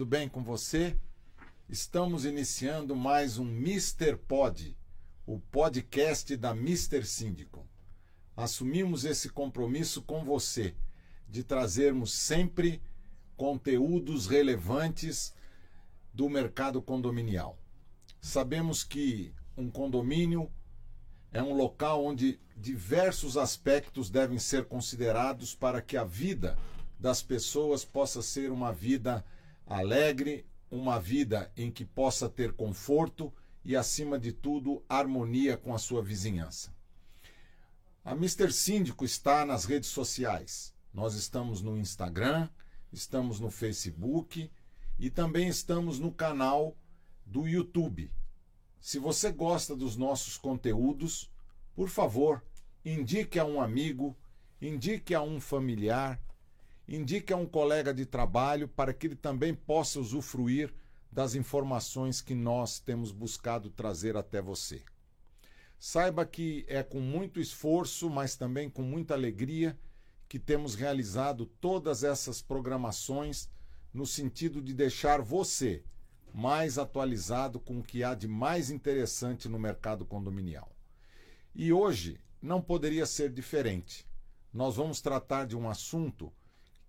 [0.00, 0.96] Tudo bem com você?
[1.68, 4.16] Estamos iniciando mais um Mr.
[4.16, 4.74] Pod,
[5.26, 7.04] o podcast da Mr.
[7.04, 7.68] Síndico.
[8.34, 10.74] Assumimos esse compromisso com você
[11.28, 12.80] de trazermos sempre
[13.36, 15.34] conteúdos relevantes
[16.14, 17.58] do mercado condominial.
[18.22, 20.50] Sabemos que um condomínio
[21.30, 26.56] é um local onde diversos aspectos devem ser considerados para que a vida
[26.98, 29.22] das pessoas possa ser uma vida
[29.70, 33.32] alegre, uma vida em que possa ter conforto
[33.64, 36.74] e, acima de tudo, harmonia com a sua vizinhança.
[38.04, 38.52] A Mr.
[38.52, 40.74] Síndico está nas redes sociais.
[40.92, 42.48] Nós estamos no Instagram,
[42.92, 44.50] estamos no Facebook
[44.98, 46.76] e também estamos no canal
[47.24, 48.10] do YouTube.
[48.80, 51.30] Se você gosta dos nossos conteúdos,
[51.76, 52.42] por favor,
[52.84, 54.16] indique a um amigo,
[54.60, 56.20] indique a um familiar,
[56.90, 60.74] indique a um colega de trabalho para que ele também possa usufruir
[61.10, 64.82] das informações que nós temos buscado trazer até você.
[65.78, 69.78] Saiba que é com muito esforço, mas também com muita alegria,
[70.28, 73.48] que temos realizado todas essas programações
[73.94, 75.84] no sentido de deixar você
[76.34, 80.70] mais atualizado com o que há de mais interessante no mercado condominial.
[81.54, 84.06] E hoje não poderia ser diferente.
[84.52, 86.32] Nós vamos tratar de um assunto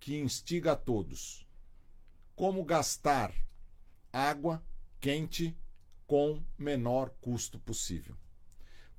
[0.01, 1.47] que instiga a todos:
[2.35, 3.33] como gastar
[4.11, 4.61] água
[4.99, 5.55] quente
[6.05, 8.17] com menor custo possível.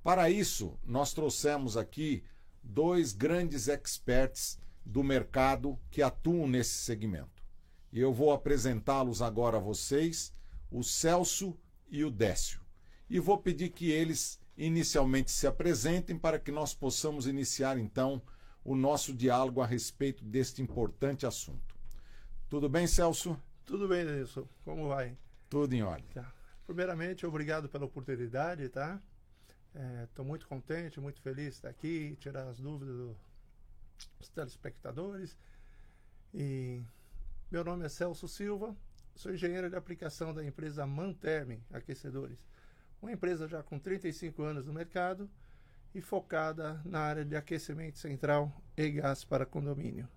[0.03, 2.25] Para isso, nós trouxemos aqui
[2.63, 7.43] dois grandes experts do mercado que atuam nesse segmento.
[7.93, 10.33] E eu vou apresentá-los agora a vocês,
[10.71, 11.59] o Celso
[11.91, 12.61] e o Décio.
[13.11, 18.23] E vou pedir que eles inicialmente se apresentem para que nós possamos iniciar então
[18.65, 21.75] o nosso diálogo a respeito deste importante assunto.
[22.49, 23.41] Tudo bem, Celso?
[23.65, 24.47] Tudo bem, Denilson.
[24.65, 25.17] Como vai?
[25.49, 26.05] Tudo em ordem.
[26.13, 26.33] Tá.
[26.67, 29.01] Primeiramente, obrigado pela oportunidade, tá?
[30.05, 33.17] Estou é, muito contente, muito feliz de estar aqui, tirar as dúvidas
[34.19, 35.37] dos telespectadores.
[36.35, 36.83] E
[37.51, 38.77] meu nome é Celso Silva,
[39.15, 42.47] sou engenheiro de aplicação da empresa Manterme Aquecedores,
[43.01, 45.29] uma empresa já com 35 anos no mercado
[45.95, 50.09] e focada na área de aquecimento central e gás para condomínio.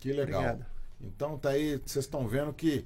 [0.00, 0.42] Que legal.
[0.42, 0.66] Obrigado.
[1.00, 2.84] Então tá aí, vocês estão vendo que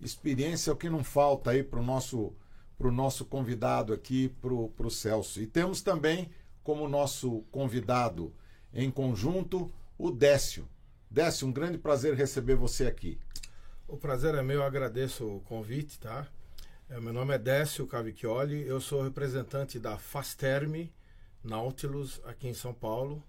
[0.00, 2.34] experiência é o que não falta aí para o nosso
[2.76, 5.40] para o nosso convidado aqui, para o Celso.
[5.40, 6.30] E temos também
[6.62, 8.32] como nosso convidado
[8.72, 10.68] em conjunto o Décio.
[11.10, 13.18] Décio, um grande prazer receber você aqui.
[13.88, 16.28] O prazer é meu, agradeço o convite, tá?
[16.88, 20.92] É, meu nome é Décio Cavicchioli, eu sou representante da Fasterme
[21.42, 23.22] Nautilus aqui em São Paulo.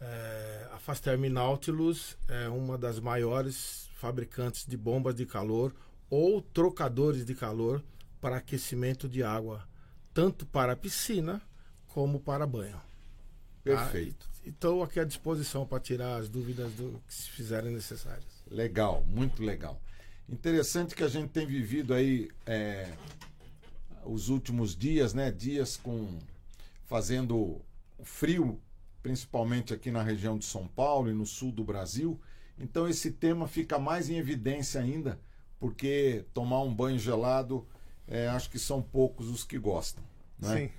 [0.00, 5.74] É, a Fasterme Nautilus é uma das maiores fabricantes de bombas de calor
[6.08, 7.82] ou trocadores de calor
[8.20, 9.66] para aquecimento de água,
[10.12, 11.40] tanto para piscina
[11.88, 12.80] como para banho.
[13.62, 14.28] Perfeito.
[14.32, 18.42] Ah, estou aqui à disposição para tirar as dúvidas do que se fizerem necessárias.
[18.50, 19.80] Legal, muito legal.
[20.28, 22.92] Interessante que a gente tem vivido aí é,
[24.04, 25.30] os últimos dias, né?
[25.30, 26.18] Dias com
[26.90, 27.60] fazendo
[28.02, 28.60] frio,
[29.00, 32.20] principalmente aqui na região de São Paulo e no sul do Brasil.
[32.58, 35.20] Então esse tema fica mais em evidência ainda,
[35.60, 37.64] porque tomar um banho gelado
[38.08, 40.02] é, acho que são poucos os que gostam.
[40.36, 40.56] Né?
[40.56, 40.70] Sim.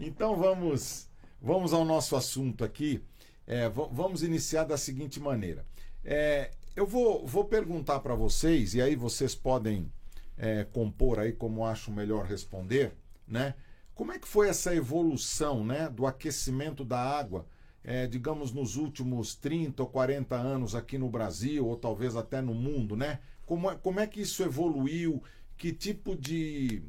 [0.00, 1.06] Então vamos,
[1.38, 3.02] vamos ao nosso assunto aqui.
[3.46, 5.66] É, vamos iniciar da seguinte maneira.
[6.02, 9.92] É, eu vou, vou perguntar para vocês, e aí vocês podem
[10.38, 12.94] é, compor aí como acham melhor responder,
[13.28, 13.54] né?
[14.02, 17.46] Como é que foi essa evolução né, do aquecimento da água,
[17.84, 22.52] é, digamos, nos últimos 30 ou 40 anos aqui no Brasil, ou talvez até no
[22.52, 23.20] mundo, né?
[23.46, 25.22] Como é, como é que isso evoluiu?
[25.56, 26.82] que tipo de,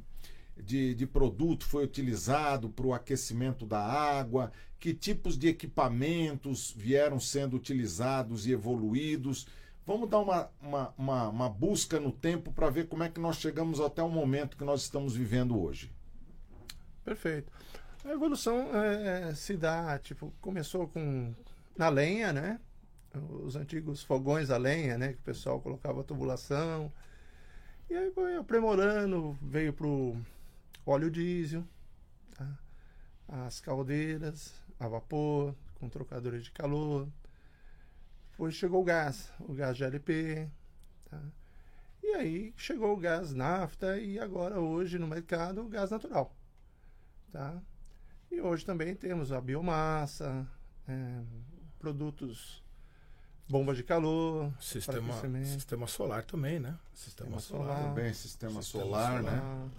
[0.57, 7.19] de, de produto foi utilizado para o aquecimento da água, que tipos de equipamentos vieram
[7.19, 9.45] sendo utilizados e evoluídos.
[9.85, 13.35] Vamos dar uma, uma, uma, uma busca no tempo para ver como é que nós
[13.35, 15.92] chegamos até o momento que nós estamos vivendo hoje.
[17.03, 17.51] Perfeito.
[18.05, 21.33] A evolução é, se dá, tipo, começou com
[21.77, 22.59] na lenha, né?
[23.43, 25.13] Os antigos fogões a lenha, né?
[25.13, 26.91] Que o pessoal colocava tubulação,
[27.89, 30.17] e aí foi aprimorando, veio pro
[30.85, 31.63] óleo diesel,
[32.35, 32.57] tá?
[33.27, 37.07] as caldeiras a vapor, com trocadores de calor.
[38.31, 40.49] Depois chegou o gás, o gás GLP.
[41.05, 41.21] Tá?
[42.01, 46.35] E aí chegou o gás nafta e agora hoje no mercado o gás natural.
[47.33, 47.59] Tá?
[48.31, 50.47] E hoje também temos a biomassa,
[50.87, 51.21] é,
[51.79, 52.63] produtos
[53.49, 55.13] Bomba de calor, Sistema,
[55.43, 56.77] sistema solar também, né?
[56.93, 57.83] Sistema, sistema solar.
[57.83, 59.69] Também, sistema, sistema solar, solar, né?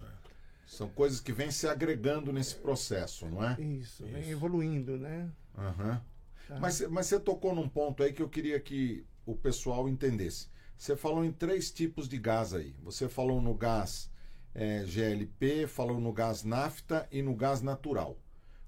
[0.66, 3.58] São coisas que vêm se agregando nesse processo, não é?
[3.60, 4.32] Isso, vem Isso.
[4.32, 5.30] evoluindo, né?
[5.56, 6.00] Uhum.
[6.48, 6.58] Tá.
[6.60, 10.48] Mas, mas você tocou num ponto aí que eu queria que o pessoal entendesse.
[10.76, 12.74] Você falou em três tipos de gás aí.
[12.82, 14.10] Você falou no gás
[14.54, 18.16] é, GLP, falou no gás nafta e no gás natural.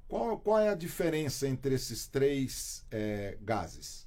[0.08, 4.06] Qual, qual é a diferença entre esses três é, gases?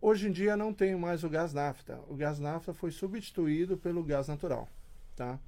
[0.00, 2.00] Hoje em dia não tem mais o gás nafta.
[2.08, 4.68] O gás nafta foi substituído pelo gás natural.
[5.14, 5.38] Tá?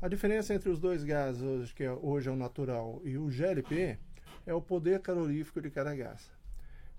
[0.00, 3.98] A diferença entre os dois gases, que é, hoje é o natural, e o GLP,
[4.46, 6.30] é o poder calorífico de cada gás.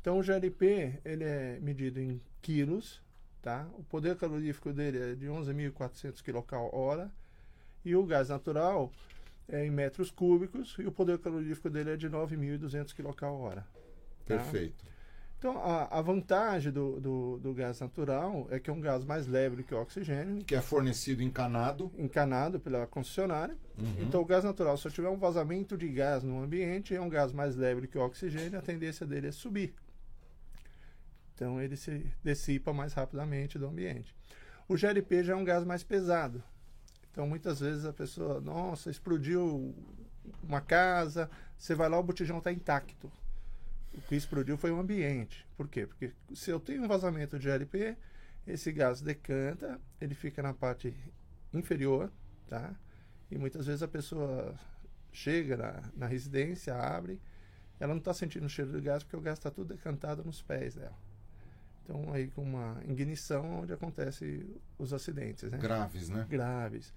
[0.01, 3.01] Então o GLP ele é medido em quilos,
[3.41, 3.67] tá?
[3.73, 6.69] O poder calorífico dele é de 11.400 kcal
[7.83, 8.91] e o gás natural
[9.47, 13.65] é em metros cúbicos e o poder calorífico dele é de 9.200 kcal Tá?
[14.25, 14.85] Perfeito.
[15.39, 19.25] Então, a, a vantagem do, do, do, gás natural é que é um gás mais
[19.25, 20.43] leve do que o oxigênio.
[20.43, 21.89] Que é fornecido encanado.
[21.97, 23.55] Encanado pela concessionária.
[23.77, 23.95] Uhum.
[24.01, 27.07] Então, o gás natural, se eu tiver um vazamento de gás no ambiente, é um
[27.07, 29.73] gás mais leve do que o oxigênio, a tendência dele é subir.
[31.33, 34.13] Então, ele se dissipa mais rapidamente do ambiente.
[34.67, 36.43] O GLP já é um gás mais pesado.
[37.11, 39.75] Então, muitas vezes a pessoa, nossa, explodiu
[40.43, 43.11] uma casa, você vai lá, o botijão está intacto
[43.93, 45.47] o que explodiu foi o ambiente.
[45.57, 45.85] Por quê?
[45.85, 47.97] Porque se eu tenho um vazamento de LP,
[48.47, 50.93] esse gás decanta, ele fica na parte
[51.53, 52.11] inferior,
[52.47, 52.73] tá?
[53.29, 54.55] E muitas vezes a pessoa
[55.11, 57.19] chega na, na residência, abre,
[57.79, 60.41] ela não está sentindo o cheiro do gás porque o gás está tudo decantado nos
[60.41, 60.97] pés dela.
[61.89, 64.45] Então, aí com uma ignição onde acontece
[64.77, 65.57] os acidentes, né?
[65.57, 66.25] Graves, né?
[66.29, 66.93] Graves.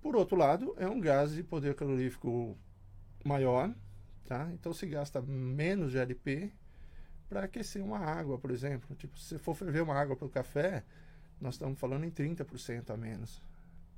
[0.00, 2.56] Por outro lado, é um gás de poder calorífico
[3.24, 3.74] maior,
[4.30, 4.48] Tá?
[4.52, 6.52] Então se gasta menos GLP
[7.28, 8.94] para aquecer uma água, por exemplo.
[8.94, 10.84] Tipo, se for ferver uma água para o café,
[11.40, 13.42] nós estamos falando em 30% a menos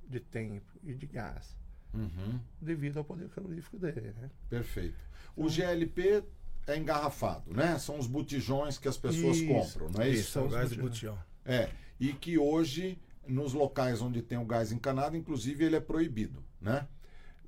[0.08, 1.54] de tempo e de gás.
[1.92, 2.40] Uhum.
[2.58, 4.14] Devido ao poder calorífico dele.
[4.18, 4.30] Né?
[4.48, 4.96] Perfeito.
[5.36, 6.24] O então, GLP
[6.66, 7.78] é engarrafado, né?
[7.78, 10.20] São os botijões que as pessoas isso, compram, não é isso?
[10.20, 11.18] Isso, são gás de botijão.
[11.44, 16.42] É, e que hoje, nos locais onde tem o gás encanado, inclusive ele é proibido,
[16.60, 16.86] né?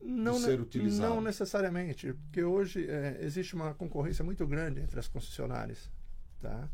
[0.05, 1.15] não, ser utilizado?
[1.15, 5.91] Não necessariamente, porque hoje é, existe uma concorrência muito grande entre as concessionárias,
[6.41, 6.69] tá?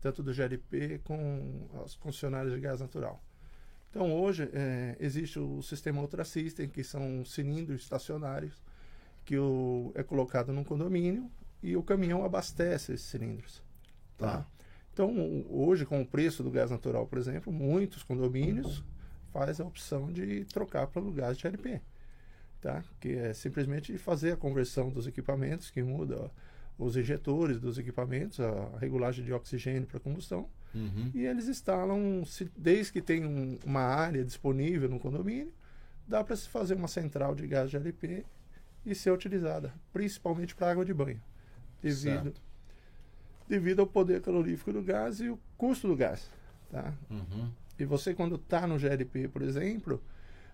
[0.00, 3.22] tanto do GLP com as concessionárias de gás natural.
[3.90, 8.62] Então hoje é, existe o sistema Ultra System, que são cilindros estacionários
[9.24, 11.30] que o, é colocado num condomínio
[11.62, 13.62] e o caminhão abastece esses cilindros.
[14.16, 14.38] Tá?
[14.38, 14.46] tá?
[14.92, 18.82] Então hoje com o preço do gás natural, por exemplo, muitos condomínios
[19.32, 21.80] fazem a opção de trocar pelo gás de GLP
[22.60, 22.82] tá?
[23.00, 26.30] que é simplesmente fazer a conversão dos equipamentos, que muda
[26.78, 31.10] os injetores dos equipamentos, a regulagem de oxigênio para combustão, uhum.
[31.12, 35.52] e eles instalam, se, desde que tem um, uma área disponível no condomínio,
[36.06, 38.24] dá para se fazer uma central de gás de LP
[38.86, 41.20] e ser utilizada, principalmente para água de banho,
[41.82, 42.34] devido,
[43.48, 46.30] devido ao poder calorífico do gás e o custo do gás.
[46.70, 46.92] Tá?
[47.10, 47.50] Uhum.
[47.78, 50.02] E você, quando está no GLP, por exemplo,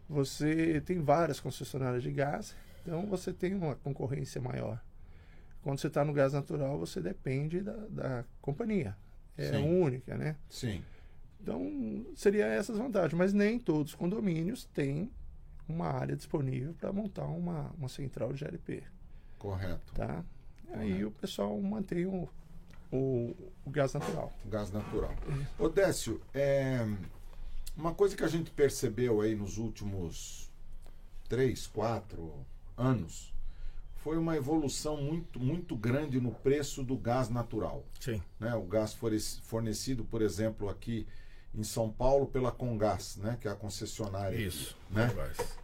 [0.09, 4.81] você tem várias concessionárias de gás, então você tem uma concorrência maior.
[5.63, 8.95] Quando você está no gás natural, você depende da, da companhia.
[9.37, 9.81] É Sim.
[9.81, 10.37] única, né?
[10.49, 10.85] Sim.
[11.41, 13.15] Então, seria essas vantagens.
[13.15, 15.11] Mas nem todos os condomínios têm
[15.69, 18.83] uma área disponível para montar uma, uma central de GLP.
[19.39, 19.93] Correto.
[19.95, 20.23] Tá?
[20.75, 22.29] Aí o pessoal mantém o,
[22.93, 24.33] o, o gás natural.
[24.45, 25.15] O gás natural.
[25.59, 26.87] Odécio, é,
[27.77, 30.51] uma coisa que a gente percebeu aí nos últimos
[31.29, 32.33] três, quatro
[32.77, 33.35] anos
[34.05, 37.83] foi uma evolução muito, muito grande no preço do gás natural.
[37.99, 38.23] Sim.
[38.39, 38.55] Né?
[38.55, 38.95] O gás
[39.45, 41.07] fornecido, por exemplo, aqui
[41.57, 43.39] em São Paulo pela Congás, né?
[43.41, 44.37] que é a concessionária.
[44.37, 44.77] Isso.
[44.91, 45.09] Né?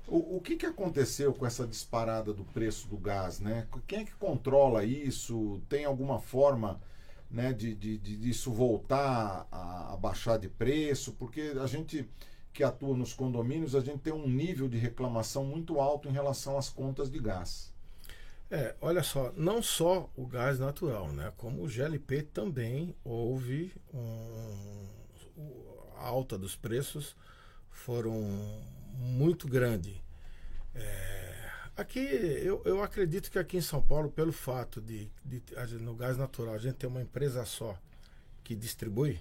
[0.06, 3.40] O, o que, que aconteceu com essa disparada do preço do gás?
[3.40, 3.66] Né?
[3.86, 5.60] Quem é que controla isso?
[5.68, 6.80] Tem alguma forma
[7.30, 12.08] né, de, de, de disso voltar a, a, baixar de preço, porque a gente
[12.52, 16.58] que atua nos condomínios, a gente tem um nível de reclamação muito alto em relação
[16.58, 17.72] às contas de gás.
[18.50, 24.88] É, olha só, não só o gás natural, né, como o GLP também houve um,
[26.00, 27.16] alta dos preços
[27.70, 28.12] foram
[28.98, 30.02] muito grande.
[30.74, 31.30] É,
[31.80, 35.42] Aqui, eu, eu acredito que aqui em São Paulo, pelo fato de, de,
[35.80, 37.74] no gás natural a gente ter uma empresa só
[38.44, 39.18] que distribui,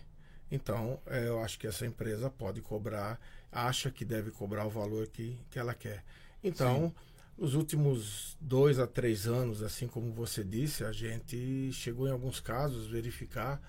[0.51, 3.17] então é, eu acho que essa empresa pode cobrar,
[3.49, 6.03] acha que deve cobrar o valor que, que ela quer.
[6.43, 6.93] Então, Sim.
[7.37, 12.41] nos últimos dois a três anos, assim como você disse, a gente chegou em alguns
[12.41, 13.61] casos verificar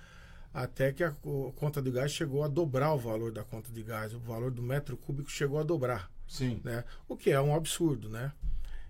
[0.53, 1.15] até que a,
[1.57, 4.63] conta de gás chegou a dobrar o valor da conta de gás, o valor do
[4.63, 6.11] metro cúbico chegou a dobrar.
[6.27, 6.61] Sim.
[6.65, 6.85] Né?
[7.09, 8.33] O que é um absurdo, né?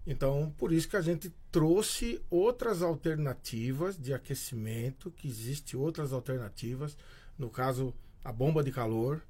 [0.06, 6.96] Então, por isso que a gente trouxe outras alternativas de aquecimento, que existem outras alternativas,
[7.38, 9.22] no caso, a bomba de calor,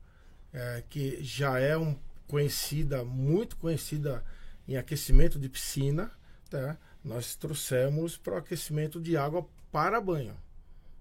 [0.52, 1.96] é, que já é um
[2.26, 4.24] conhecida, muito conhecida
[4.66, 6.12] em aquecimento de piscina,
[6.48, 6.78] tá?
[7.04, 10.36] nós trouxemos para o aquecimento de água para banho.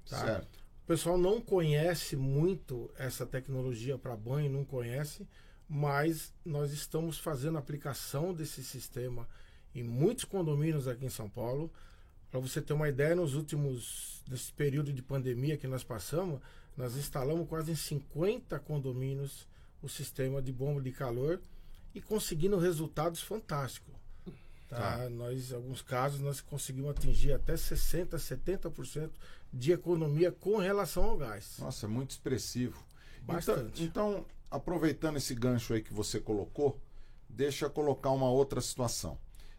[0.09, 0.25] Tá?
[0.25, 0.59] Certo.
[0.89, 5.27] Pessoal não conhece muito essa tecnologia para banho, não conhece,
[5.69, 9.29] mas nós estamos fazendo aplicação desse sistema
[9.75, 11.72] em muitos condomínios aqui em São Paulo.
[12.31, 16.41] Para você ter uma ideia, nos últimos, nesse período de pandemia que nós passamos,
[16.75, 19.48] nós instalamos quase em 50 condomínios
[19.84, 21.39] o sistema de bomba de calor
[21.93, 23.93] e conseguindo resultados fantásticos.
[24.70, 24.98] Tá?
[25.00, 25.10] Tá.
[25.10, 29.10] Nós, em alguns casos, nós conseguimos atingir até 60%, 70%
[29.52, 31.58] de economia com relação ao gás.
[31.58, 32.86] Nossa, é muito expressivo.
[33.24, 33.84] Bastante.
[33.84, 36.80] Então, então, aproveitando esse gancho aí que você colocou,
[37.28, 39.18] deixa eu colocar uma outra situação.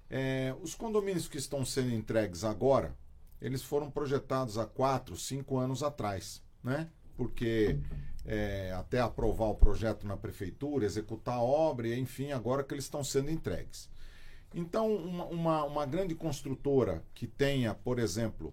[0.08, 2.96] É, os condomínios que estão sendo entregues agora,
[3.40, 6.88] eles foram projetados há quatro, cinco anos atrás, né?
[7.16, 7.78] Porque
[8.24, 13.02] é, até aprovar o projeto na prefeitura, executar a obra, enfim, agora que eles estão
[13.02, 13.88] sendo entregues.
[14.54, 18.52] Então, uma, uma, uma grande construtora que tenha, por exemplo,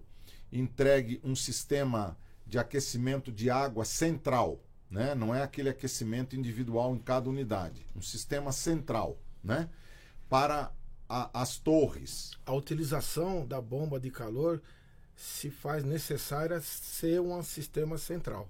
[0.52, 5.14] entregue um sistema de aquecimento de água central, né?
[5.14, 9.68] não é aquele aquecimento individual em cada unidade, um sistema central, né?
[10.28, 10.72] para
[11.08, 12.32] a, as torres.
[12.46, 14.62] A utilização da bomba de calor
[15.16, 18.48] se faz necessária ser um sistema central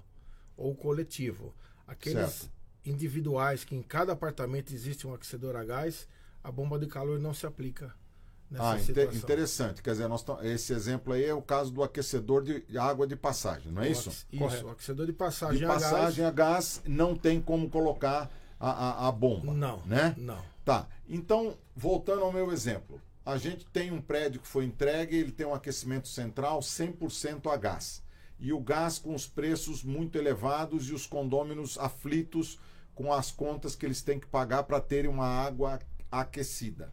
[0.56, 1.54] ou coletivo.
[1.86, 2.52] Aqueles Certo.
[2.84, 6.06] individuais que em cada apartamento existe um aquecedor a gás,
[6.42, 7.94] a bomba de calor não se aplica
[8.50, 9.12] nessa Ah, situação.
[9.14, 9.82] interessante.
[9.82, 10.08] Quer dizer,
[10.42, 13.92] esse exemplo aí é o caso do aquecedor de água de passagem, não é O
[13.92, 14.08] isso?
[14.10, 14.66] Isso, Correto.
[14.66, 15.82] o aquecedor de passagem De a gás.
[15.82, 19.52] passagem a gás não tem como colocar a, a, a bomba.
[19.52, 20.14] Não, Né?
[20.16, 20.42] não.
[20.64, 20.86] Tá.
[21.08, 23.00] Então, voltando ao meu exemplo.
[23.24, 27.56] A gente tem um prédio que foi entregue, ele tem um aquecimento central 100% a
[27.58, 28.02] gás.
[28.40, 32.58] E o gás com os preços muito elevados e os condôminos aflitos
[32.94, 35.78] com as contas que eles têm que pagar para terem uma água
[36.10, 36.92] aquecida.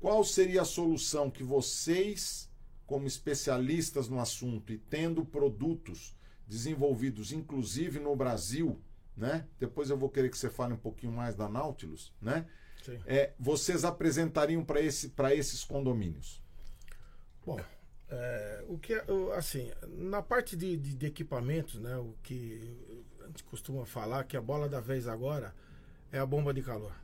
[0.00, 2.50] Qual seria a solução que vocês,
[2.86, 6.14] como especialistas no assunto e tendo produtos
[6.46, 8.80] desenvolvidos, inclusive no Brasil,
[9.16, 9.46] né?
[9.58, 12.46] Depois eu vou querer que você fale um pouquinho mais da Nautilus, né?
[12.84, 13.00] Sim.
[13.06, 16.42] É, vocês apresentariam para esse, esses condomínios?
[17.46, 17.58] Bom,
[18.10, 19.04] é, o que é-
[19.36, 22.76] assim, na parte de, de- de equipamentos, né, o que
[23.22, 25.54] a gente costuma falar que a bola da vez agora
[26.12, 26.94] é a bomba de calor,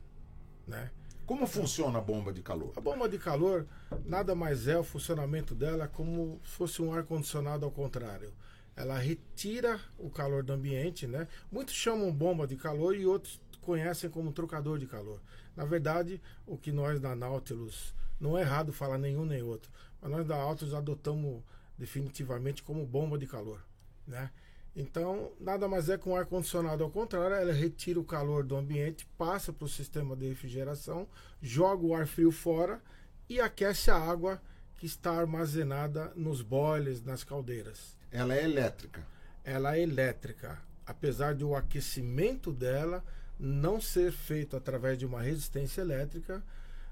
[0.67, 0.91] né?
[1.31, 2.73] Como funciona a bomba de calor?
[2.75, 3.65] A bomba de calor
[4.05, 8.33] nada mais é o funcionamento dela como se fosse um ar condicionado ao contrário.
[8.75, 11.29] Ela retira o calor do ambiente, né?
[11.49, 15.21] Muitos chamam bomba de calor e outros conhecem como trocador de calor.
[15.55, 19.71] Na verdade, o que nós da Nautilus não é errado falar nenhum nem outro,
[20.01, 21.41] mas nós da Nautilus adotamos
[21.77, 23.65] definitivamente como bomba de calor,
[24.05, 24.29] né?
[24.75, 28.55] Então, nada mais é que um ar condicionado ao contrário, ela retira o calor do
[28.55, 31.07] ambiente, passa para o sistema de refrigeração,
[31.41, 32.81] joga o ar frio fora
[33.27, 34.41] e aquece a água
[34.77, 37.97] que está armazenada nos boilers, nas caldeiras.
[38.09, 39.05] Ela é elétrica.
[39.43, 43.03] Ela é elétrica, apesar de o aquecimento dela
[43.37, 46.43] não ser feito através de uma resistência elétrica,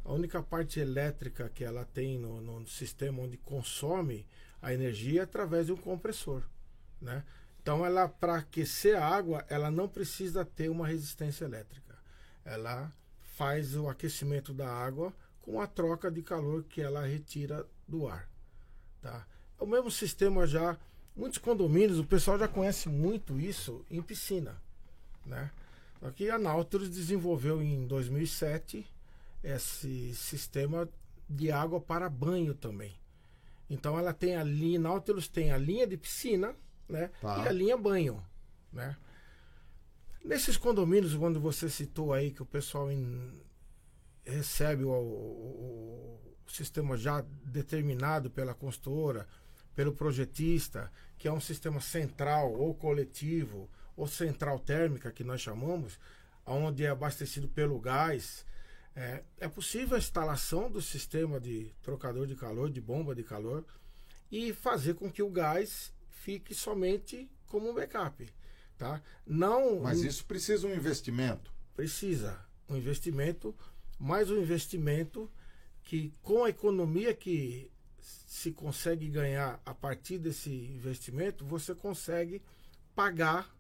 [0.04, 4.26] a única parte elétrica que ela tem no, no sistema onde consome
[4.62, 6.44] a energia é através de um compressor,
[7.02, 7.24] né?
[7.70, 11.96] Então, ela para aquecer a água, ela não precisa ter uma resistência elétrica.
[12.44, 12.92] Ela
[13.38, 18.28] faz o aquecimento da água com a troca de calor que ela retira do ar,
[19.04, 19.24] tá?
[19.60, 20.80] O mesmo sistema já
[21.16, 24.60] muitos condomínios, o pessoal já conhece muito isso em piscina,
[25.24, 25.52] né?
[26.02, 28.84] Aqui a Nautilus desenvolveu em 2007
[29.44, 30.90] esse sistema
[31.30, 32.96] de água para banho também.
[33.70, 36.56] Então ela tem a linha, Nautilus tem a linha de piscina,
[36.90, 37.10] né?
[37.22, 37.44] Tá.
[37.46, 38.22] E a linha banho,
[38.74, 38.98] né?
[40.24, 43.40] Nesses condomínios, quando você citou aí que o pessoal em-
[44.26, 49.28] recebe o, o- o sistema já determinado pela consultora,
[49.76, 55.98] pelo projetista, que é um sistema central ou coletivo, ou central térmica, que nós chamamos,
[56.46, 58.46] onde é abastecido pelo gás,
[58.96, 63.64] é, é possível a instalação do sistema de trocador de calor, de bomba de calor,
[64.32, 65.94] e fazer com que o gás
[66.30, 68.32] fique somente como um backup.
[68.78, 69.02] Tá?
[69.26, 71.52] Não, Mas isso precisa um investimento.
[71.76, 73.56] precisa um investimento,
[73.98, 75.30] mais um investimento
[75.84, 82.44] que com a economia que se consegue ganhar a partir desse investimento, você consegue
[82.96, 83.52] pagar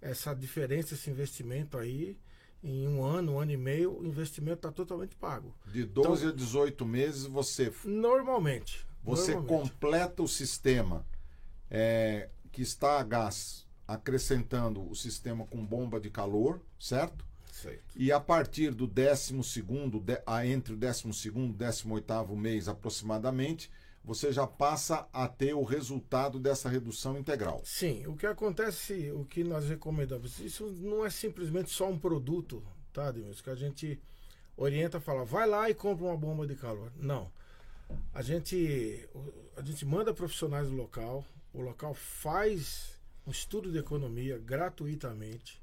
[0.00, 2.16] essa diferença, esse investimento aí.
[2.62, 5.54] Em um ano, um ano e meio, o investimento está totalmente pago.
[5.66, 7.72] De 12 então, a 18 meses você.
[7.84, 8.86] Normalmente.
[9.02, 9.70] Você normalmente.
[9.70, 11.04] completa o sistema
[11.70, 17.24] é, que está a gás, acrescentando o sistema com bomba de calor, certo?
[17.52, 17.82] Certo.
[17.96, 20.04] E a partir do 12 segundo,
[20.44, 23.70] entre o 12 segundo e 18 mês aproximadamente,
[24.04, 27.60] você já passa a ter o resultado dessa redução integral.
[27.64, 32.62] Sim, o que acontece, o que nós recomendamos, isso não é simplesmente só um produto,
[32.92, 33.40] tá, Deus?
[33.40, 34.00] Que a gente
[34.56, 36.92] orienta, fala, vai lá e compra uma bomba de calor.
[36.96, 37.30] Não.
[38.14, 39.08] A gente,
[39.56, 41.24] a gente manda profissionais do local,
[41.56, 45.62] o local faz um estudo de economia gratuitamente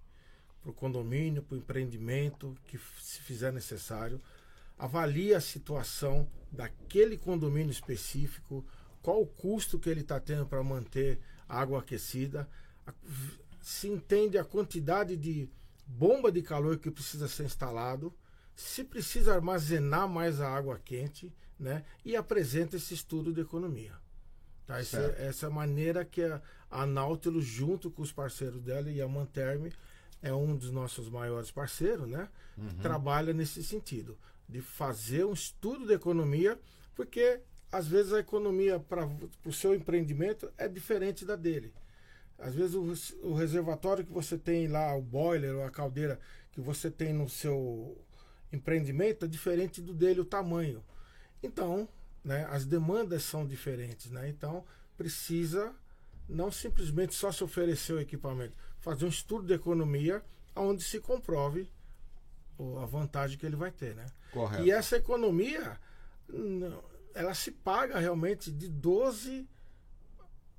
[0.59, 4.19] para o condomínio, para o empreendimento, que se fizer necessário
[4.77, 8.65] avalia a situação daquele condomínio específico,
[9.01, 12.49] qual o custo que ele está tendo para manter a água aquecida,
[13.61, 15.47] se entende a quantidade de
[15.85, 18.11] bomba de calor que precisa ser instalado,
[18.55, 21.85] se precisa armazenar mais a água quente, né?
[22.03, 24.02] E apresenta esse estudo de economia.
[24.65, 24.79] Tá?
[24.79, 29.07] Essa, essa é maneira que a, a Nautilus, junto com os parceiros dela e a
[29.07, 29.71] Manterme,
[30.21, 32.29] é um dos nossos maiores parceiros, né?
[32.57, 32.77] Uhum.
[32.81, 34.17] Trabalha nesse sentido
[34.47, 36.59] de fazer um estudo de economia,
[36.95, 37.41] porque
[37.71, 39.09] às vezes a economia para
[39.45, 41.73] o seu empreendimento é diferente da dele.
[42.37, 46.19] Às vezes o, o, reservatório que você tem lá, o boiler ou a caldeira
[46.51, 47.97] que você tem no seu
[48.51, 50.83] empreendimento é diferente do dele, o tamanho.
[51.41, 51.87] Então,
[52.23, 54.09] né, as demandas são diferentes.
[54.11, 54.29] Né?
[54.29, 54.63] Então,
[54.97, 55.73] precisa
[56.27, 60.23] não simplesmente só se oferecer o equipamento, fazer um estudo de economia
[60.55, 61.69] onde se comprove
[62.81, 64.05] a vantagem que ele vai ter, né?
[64.31, 64.63] Correto.
[64.63, 65.77] E essa economia,
[67.13, 69.47] ela se paga realmente de 12,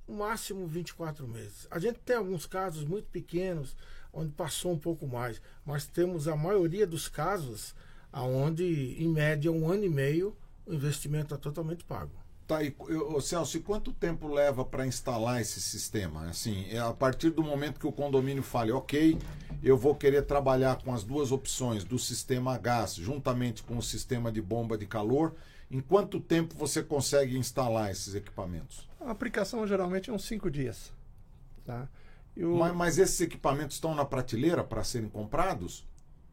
[0.06, 1.66] máximo 24 meses.
[1.70, 3.76] A gente tem alguns casos muito pequenos,
[4.12, 7.74] onde passou um pouco mais, mas temos a maioria dos casos
[8.12, 8.64] aonde
[9.02, 10.36] em média um ano e meio
[10.66, 12.24] o investimento é totalmente pago.
[12.46, 16.28] Tá, e, eu, Celso, e quanto tempo leva para instalar esse sistema?
[16.28, 19.18] Assim, é a partir do momento que o condomínio fale, ok,
[19.62, 23.82] eu vou querer trabalhar com as duas opções do sistema a gás, juntamente com o
[23.82, 25.34] sistema de bomba de calor,
[25.70, 28.86] em quanto tempo você consegue instalar esses equipamentos?
[29.00, 30.92] A aplicação geralmente é uns cinco dias.
[31.64, 31.88] Tá?
[32.36, 32.56] Eu...
[32.56, 35.86] Mas, mas esses equipamentos estão na prateleira para serem comprados?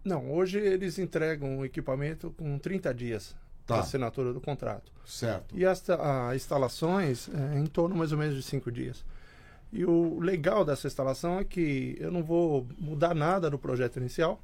[0.04, 3.41] Não, hoje eles entregam o equipamento com 30 dias
[3.72, 3.82] tá.
[3.82, 4.92] da assinatura do contrato.
[5.06, 5.56] Certo.
[5.58, 9.04] E as a, instalações é, em torno mais ou menos de cinco dias.
[9.74, 14.42] E o legal dessa instalação é que eu não vou mudar nada do projeto inicial.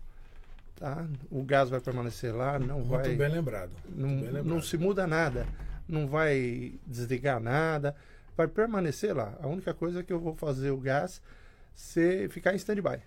[0.75, 1.05] Tá?
[1.29, 3.15] O gás vai permanecer lá, não Muito vai.
[3.15, 3.71] Bem lembrado.
[3.89, 4.45] Não, bem lembrado.
[4.45, 5.45] não se muda nada.
[5.87, 7.95] Não vai desligar nada.
[8.35, 9.33] Vai permanecer lá.
[9.41, 11.21] A única coisa é que eu vou fazer o gás
[11.73, 13.01] ser, ficar em stand-by.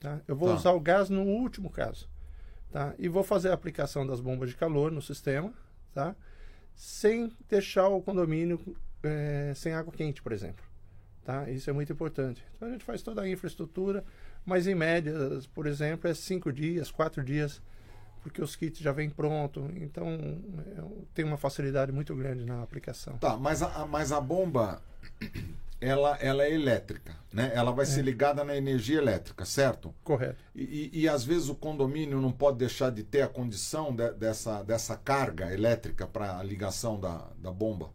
[0.00, 0.20] Tá?
[0.26, 0.54] Eu vou tá.
[0.54, 2.08] usar o gás no último caso.
[2.72, 2.94] Tá?
[2.98, 5.52] E vou fazer a aplicação das bombas de calor no sistema,
[5.92, 6.16] tá?
[6.74, 8.58] sem deixar o condomínio
[9.02, 10.64] é, sem água quente, por exemplo.
[11.24, 11.48] Tá?
[11.50, 12.44] Isso é muito importante.
[12.56, 14.04] Então a gente faz toda a infraestrutura,
[14.44, 15.12] mas em média,
[15.54, 17.62] por exemplo, é cinco dias, quatro dias,
[18.22, 19.70] porque os kits já vêm pronto.
[19.76, 23.18] Então é, tem uma facilidade muito grande na aplicação.
[23.18, 24.82] Tá, mas a, mas a bomba
[25.82, 27.50] ela, ela é elétrica, né?
[27.54, 27.88] Ela vai é.
[27.88, 29.92] ser ligada na energia elétrica, certo?
[30.04, 30.36] Correto.
[30.54, 34.12] E, e, e, às vezes o condomínio não pode deixar de ter a condição de,
[34.12, 37.90] dessa, dessa carga elétrica para a ligação da, da bomba.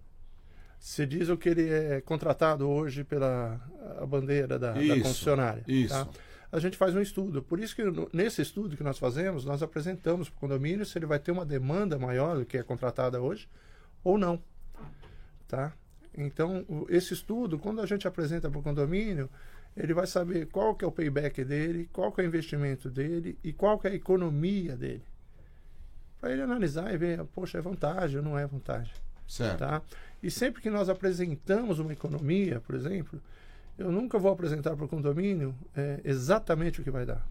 [0.77, 3.59] Se diz o que ele é contratado hoje pela
[3.99, 5.63] a bandeira da, isso, da concessionária.
[5.63, 5.71] Tá?
[5.71, 6.05] Isso.
[6.05, 6.07] Tá?
[6.51, 7.41] A gente faz um estudo.
[7.41, 11.05] Por isso que nesse estudo que nós fazemos, nós apresentamos para o condomínio se ele
[11.05, 13.47] vai ter uma demanda maior do que é contratada hoje
[14.03, 14.41] ou não.
[15.47, 15.73] Tá?
[16.17, 19.29] Então, esse estudo, quando a gente apresenta para o condomínio,
[19.75, 23.37] ele vai saber qual que é o payback dele, qual que é o investimento dele
[23.43, 25.03] e qual que é a economia dele.
[26.19, 28.91] Para ele analisar e ver, poxa, é vantagem ou não é vantagem.
[29.27, 29.59] Certo.
[29.59, 29.83] Tá?
[30.23, 33.21] E sempre que nós apresentamos uma economia, por exemplo,
[33.77, 37.23] eu nunca vou apresentar para o condomínio é, exatamente o que vai dar.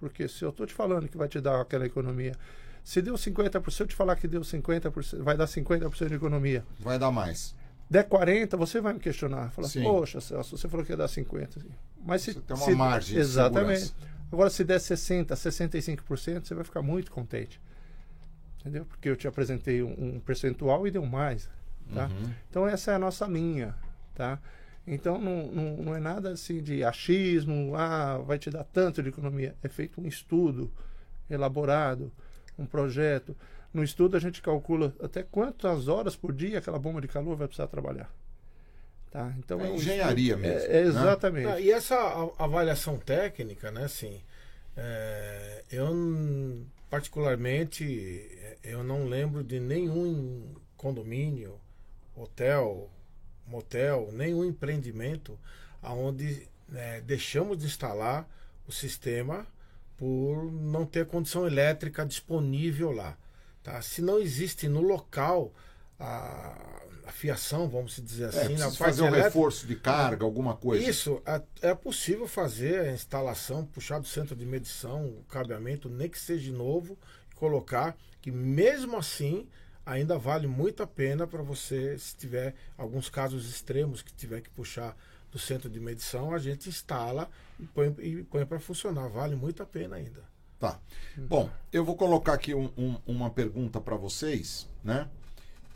[0.00, 2.34] Porque se eu estou te falando que vai te dar aquela economia,
[2.82, 6.64] se deu 50%, se eu te falar que deu 50%, vai dar 50% de economia.
[6.80, 7.54] Vai dar mais
[7.88, 9.50] der 40, você vai me questionar.
[9.50, 9.82] Falar, Sim.
[9.82, 11.60] poxa, Celso, você falou que ia dar 50.
[12.04, 13.18] Mas se, você tem uma se, margem.
[13.18, 13.94] Exatamente.
[14.30, 17.60] Agora, se der 60, 65%, você vai ficar muito contente.
[18.60, 18.84] Entendeu?
[18.86, 21.50] Porque eu te apresentei um, um percentual e deu mais.
[21.92, 22.06] Tá?
[22.06, 22.30] Uhum.
[22.48, 23.74] Então, essa é a nossa linha.
[24.14, 24.38] Tá?
[24.86, 29.10] Então, não, não, não é nada assim de achismo, ah, vai te dar tanto de
[29.10, 29.54] economia.
[29.62, 30.72] É feito um estudo
[31.30, 32.12] elaborado,
[32.58, 33.36] um projeto.
[33.72, 37.46] No estudo a gente calcula até quantas horas por dia aquela bomba de calor vai
[37.48, 38.12] precisar trabalhar.
[39.10, 39.32] Tá?
[39.38, 40.88] Então, É um engenharia estudo- mesmo, É, é né?
[40.88, 41.46] exatamente.
[41.48, 41.96] Ah, e essa
[42.38, 44.20] avaliação técnica, né, assim,
[44.76, 47.84] é, eu particularmente
[48.42, 51.58] é, eu não lembro de nenhum condomínio,
[52.16, 52.90] hotel,
[53.46, 55.38] motel, nenhum empreendimento
[55.82, 58.26] aonde né, deixamos de instalar
[58.66, 59.46] o sistema
[59.96, 63.16] por não ter condição elétrica disponível lá.
[63.62, 63.80] Tá?
[63.80, 65.52] Se não existe no local
[65.98, 69.76] a, a fiação, vamos dizer É, assim, na precisa parte fazer um elétrica, reforço de
[69.76, 70.88] carga, alguma coisa.
[70.88, 76.08] isso, é, é possível fazer a instalação, puxar do centro de medição, o cabeamento, nem
[76.08, 76.98] que seja novo,
[77.30, 79.48] e colocar, que mesmo assim
[79.84, 84.50] ainda vale muito a pena para você, se tiver alguns casos extremos que tiver que
[84.50, 84.96] puxar
[85.30, 89.08] do centro de medição, a gente instala e põe, e põe para funcionar.
[89.08, 90.31] Vale muito a pena ainda.
[90.62, 90.78] Tá.
[91.16, 95.08] Bom, eu vou colocar aqui um- um- uma pergunta para vocês, né?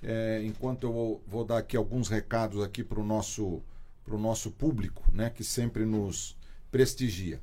[0.01, 3.61] É, enquanto eu vou, vou dar aqui alguns recados aqui para o nosso,
[4.07, 5.29] nosso público, né?
[5.29, 6.37] Que sempre nos
[6.71, 7.43] prestigia.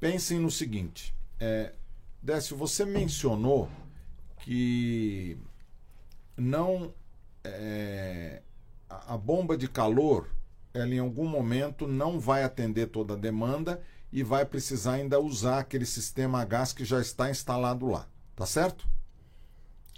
[0.00, 1.74] Pensem no seguinte, é,
[2.22, 3.68] Décio, você mencionou
[4.38, 5.36] que
[6.34, 6.94] não
[7.44, 8.40] é,
[8.88, 10.30] a a bomba de calor
[10.72, 15.60] ela em algum momento não vai atender toda a demanda e vai precisar ainda usar
[15.60, 18.08] aquele sistema a gás que já está instalado lá.
[18.34, 18.88] Tá certo?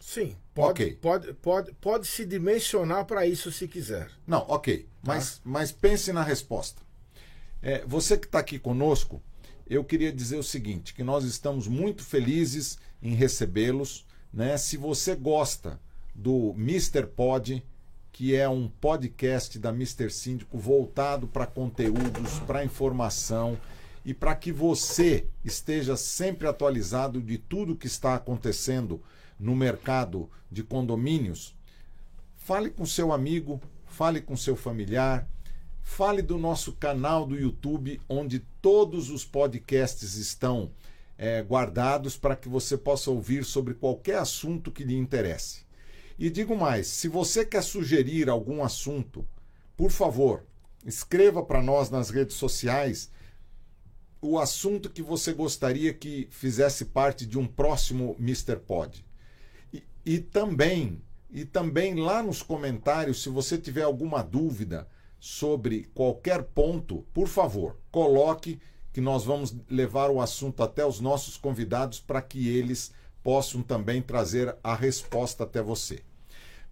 [0.00, 0.94] Sim, pode, Ok.
[0.96, 4.10] pode, pode, pode se dimensionar para isso se quiser.
[4.26, 4.88] Não, ok.
[5.02, 6.82] Mas, mas pense na resposta.
[7.62, 9.22] É, você que está aqui conosco,
[9.66, 14.04] eu queria dizer o seguinte: que nós estamos muito felizes em recebê-los.
[14.32, 14.56] Né?
[14.58, 15.80] Se você gosta
[16.14, 17.06] do Mr.
[17.06, 17.64] Pod,
[18.10, 20.10] que é um podcast da Mr.
[20.10, 23.56] Síndico voltado para conteúdos, para informação
[24.04, 29.02] e para que você esteja sempre atualizado de tudo que está acontecendo
[29.38, 31.54] no mercado de condomínios,
[32.44, 35.28] Fale com seu amigo, fale com seu familiar,
[35.80, 40.72] fale do nosso canal do YouTube, onde todos os podcasts estão
[41.16, 45.64] eh, guardados para que você possa ouvir sobre qualquer assunto que lhe interesse.
[46.18, 49.24] E digo mais: se você quer sugerir algum assunto,
[49.76, 50.42] por favor,
[50.84, 53.08] escreva para nós nas redes sociais
[54.22, 58.56] o assunto que você gostaria que fizesse parte de um próximo Mr.
[58.56, 59.04] Pod.
[59.72, 64.86] E, e também, e também lá nos comentários, se você tiver alguma dúvida
[65.18, 68.60] sobre qualquer ponto, por favor, coloque
[68.92, 72.92] que nós vamos levar o assunto até os nossos convidados para que eles
[73.24, 76.00] possam também trazer a resposta até você.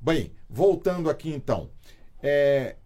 [0.00, 1.68] Bem, voltando aqui então,
[2.22, 2.76] é,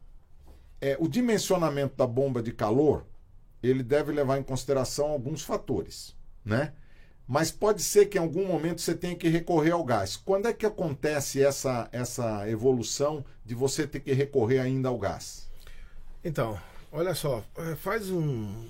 [0.81, 3.05] é, o dimensionamento da bomba de calor
[3.69, 6.73] ele deve levar em consideração alguns fatores, né?
[7.27, 10.15] Mas pode ser que em algum momento você tenha que recorrer ao gás.
[10.17, 15.49] Quando é que acontece essa, essa evolução de você ter que recorrer ainda ao gás?
[16.23, 16.61] Então,
[16.93, 18.67] olha só, eh, faz um-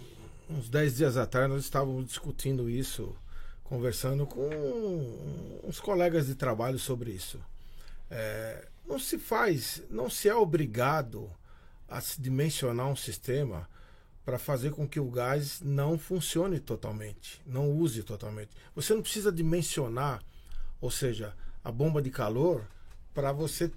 [0.49, 3.17] uns 10 dias atrás nós estávamos discutindo isso,
[3.65, 4.49] conversando com
[5.65, 7.41] uns colegas de trabalho sobre isso.
[8.11, 11.29] Eh, não se faz, não se é obrigado
[11.89, 13.69] a se dimensionar um sistema
[14.25, 18.51] para fazer com que o gás não funcione totalmente, não use totalmente.
[18.75, 20.23] Você não precisa dimensionar,
[20.81, 22.67] ou seja, a bomba de calor
[23.13, 23.71] para você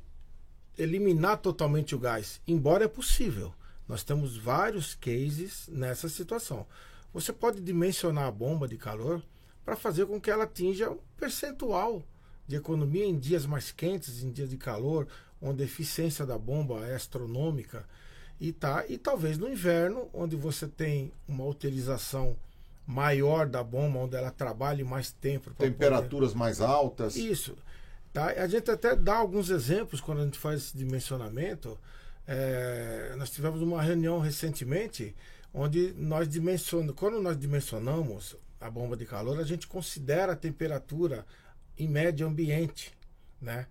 [0.78, 3.54] eliminar totalmente o gás, embora é possível.
[3.88, 6.66] Nós temos vários cases nessa situação.
[7.14, 9.24] Você pode dimensionar a bomba de calor
[9.66, 12.04] para fazer com que ela atinja um percentual
[12.48, 15.08] de economia em dias mais quentes, em dias de calor,
[15.42, 17.86] onde a eficiência da bomba é astronômica
[18.39, 22.36] e tá e talvez no inverno, onde você tem uma utilização
[22.86, 25.45] maior da bomba, onde ela trabalhe mais tempo.
[25.45, 27.15] pra poder- Temperaturas mais altas.
[27.15, 27.56] isso.
[28.13, 28.28] Tá?
[28.28, 31.78] A gente até dá alguns exemplos quando a gente faz esse dimensionamento.
[32.26, 35.15] É, nós tivemos uma reunião recentemente
[35.54, 41.26] onde nós dimensionamos, quando nós dimensionamos a bomba de calor, a gente considera a temperatura
[41.78, 42.91] em média ambiente,
[43.41, 43.65] né?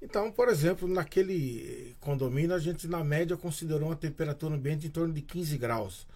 [0.00, 5.12] Então, por exemplo, naquele condomínio a gente na média considerou uma temperatura ambiente em torno
[5.12, 6.06] de 15 graus.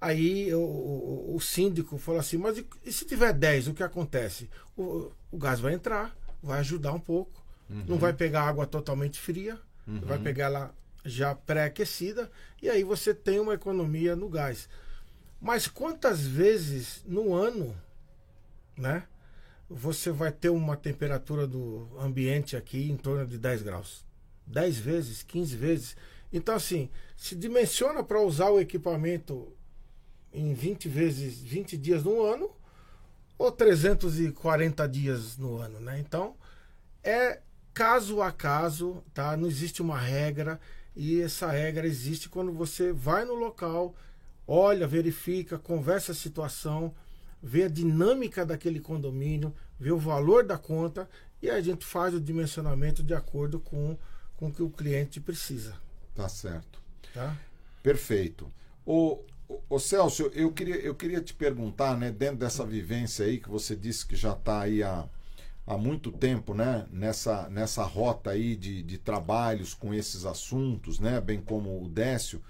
[0.00, 3.82] Aí o, o, o síndico falou assim, mas e, e se tiver 10, o que
[3.82, 4.48] acontece?
[4.74, 7.44] O, o gás vai entrar, vai ajudar um pouco,
[7.86, 9.58] não vai pegar água totalmente fria,
[10.06, 12.30] vai pegar ela já pré-aquecida,
[12.62, 14.68] e aí você tem uma economia no gás.
[15.40, 17.76] Mas quantas vezes no ano,
[18.76, 19.04] né?
[19.72, 24.04] Você vai ter uma temperatura do ambiente aqui em torno de 10 graus.
[24.44, 25.96] 10 vezes, 15 vezes.
[26.32, 29.52] Então, assim, se dimensiona para usar o equipamento
[30.32, 32.50] em 20 vezes, 20 dias no ano,
[33.38, 36.00] ou 340 dias no ano, né?
[36.00, 36.34] Então,
[37.02, 37.40] é
[37.72, 39.36] caso a caso, tá?
[39.36, 40.60] Não existe uma regra,
[40.96, 43.94] E essa regra existe quando você vai no local,
[44.46, 46.92] olha, verifica, conversa a situação,
[47.42, 51.08] vê a dinâmica daquele condomínio, vê o valor da conta
[51.42, 53.96] e a gente faz o dimensionamento de acordo com,
[54.36, 55.74] com o que o cliente precisa.
[56.14, 56.80] Tá certo.
[57.14, 57.36] Tá?
[57.82, 58.52] Perfeito.
[58.84, 59.22] O,
[59.68, 63.74] o, Celso, eu queria, eu queria te perguntar, né, dentro dessa vivência aí que você
[63.74, 65.08] disse que já está aí há,
[65.66, 71.20] há muito tempo, né, nessa, nessa rota aí de, de trabalhos com esses assuntos, né,
[71.20, 72.42] bem como o Décio,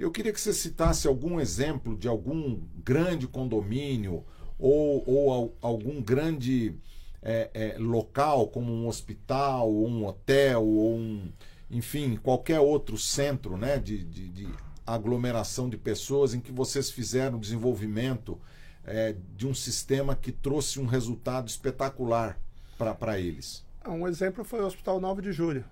[0.00, 4.24] eu queria que você citasse algum exemplo de algum grande condomínio
[4.58, 6.74] ou, ou algum grande
[7.22, 11.30] é, é, local, como um hospital, ou um hotel, ou um,
[11.70, 14.48] enfim, qualquer outro centro né, de, de, de
[14.86, 18.40] aglomeração de pessoas em que vocês fizeram o desenvolvimento
[18.84, 22.40] é, de um sistema que trouxe um resultado espetacular
[22.78, 23.62] para eles?
[23.84, 25.64] Ah, um exemplo foi o Hospital 9 de Julho,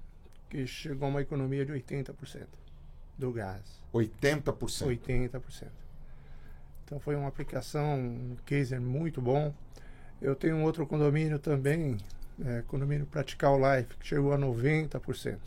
[0.50, 2.46] que chegou a uma economia de 80%
[3.16, 3.77] do gás.
[3.92, 4.52] 80%?
[4.86, 5.68] 80%.
[6.84, 9.54] Então foi uma aplicação, um case muito bom.
[10.20, 11.98] Eu tenho um outro condomínio também,
[12.44, 15.38] é, condomínio Pratical Life, que chegou a 90%.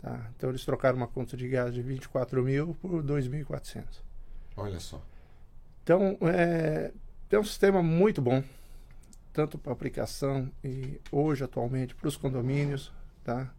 [0.00, 0.30] Tá?
[0.36, 3.84] Então eles trocaram uma conta de gás de 24 mil por 2.400.
[4.56, 5.00] Olha só.
[5.84, 6.90] Então é,
[7.30, 8.42] é um sistema muito bom,
[9.32, 12.92] tanto para aplicação e hoje atualmente para os condomínios.
[13.22, 13.54] Tá?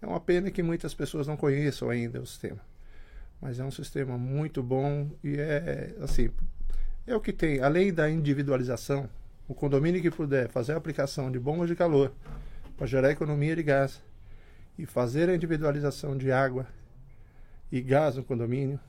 [0.00, 2.60] É uma pena que muitas pessoas não conheçam ainda o sistema.
[3.40, 6.30] Mas é um sistema muito bom e é assim,
[7.06, 9.08] é o que tem, além da individualização,
[9.46, 12.12] o condomínio que puder fazer a aplicação de bombas de calor
[12.76, 14.02] para gerar economia de gás
[14.78, 16.66] e fazer a individualização de água
[17.70, 18.80] e gás no condomínio.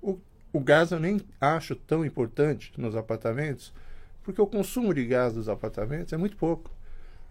[0.00, 0.18] O,
[0.52, 3.72] o gás eu nem acho tão importante nos apartamentos,
[4.22, 6.70] porque o consumo de gás dos apartamentos é muito pouco.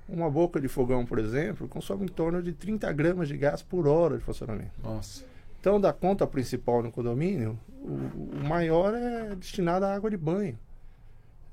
[0.08, 3.88] Uma boca de fogão, por exemplo, consome em torno de 30 gramas de gás por
[3.88, 4.72] hora de funcionamento.
[4.82, 5.24] Nossa.
[5.62, 10.58] Então, da conta principal no condomínio, o, o maior é destinado à água de banho.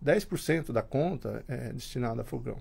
[0.03, 2.57] 10% da conta é destinada a fogão.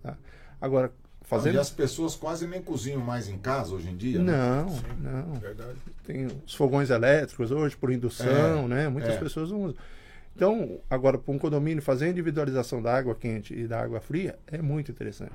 [0.00, 0.16] Tá?
[0.60, 1.56] Agora, fazendo.
[1.56, 4.20] e as pessoas quase nem cozinham mais em casa hoje em dia?
[4.20, 4.32] Né?
[4.32, 5.34] Não, Sim, não.
[5.34, 5.78] Verdade.
[6.04, 8.88] Tem os fogões elétricos hoje por indução, é, né?
[8.88, 9.18] Muitas é.
[9.18, 9.74] pessoas usam.
[10.36, 14.38] Então, agora, para um condomínio fazer a individualização da água quente e da água fria
[14.46, 15.34] é muito interessante.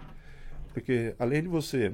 [0.73, 1.91] Porque além de você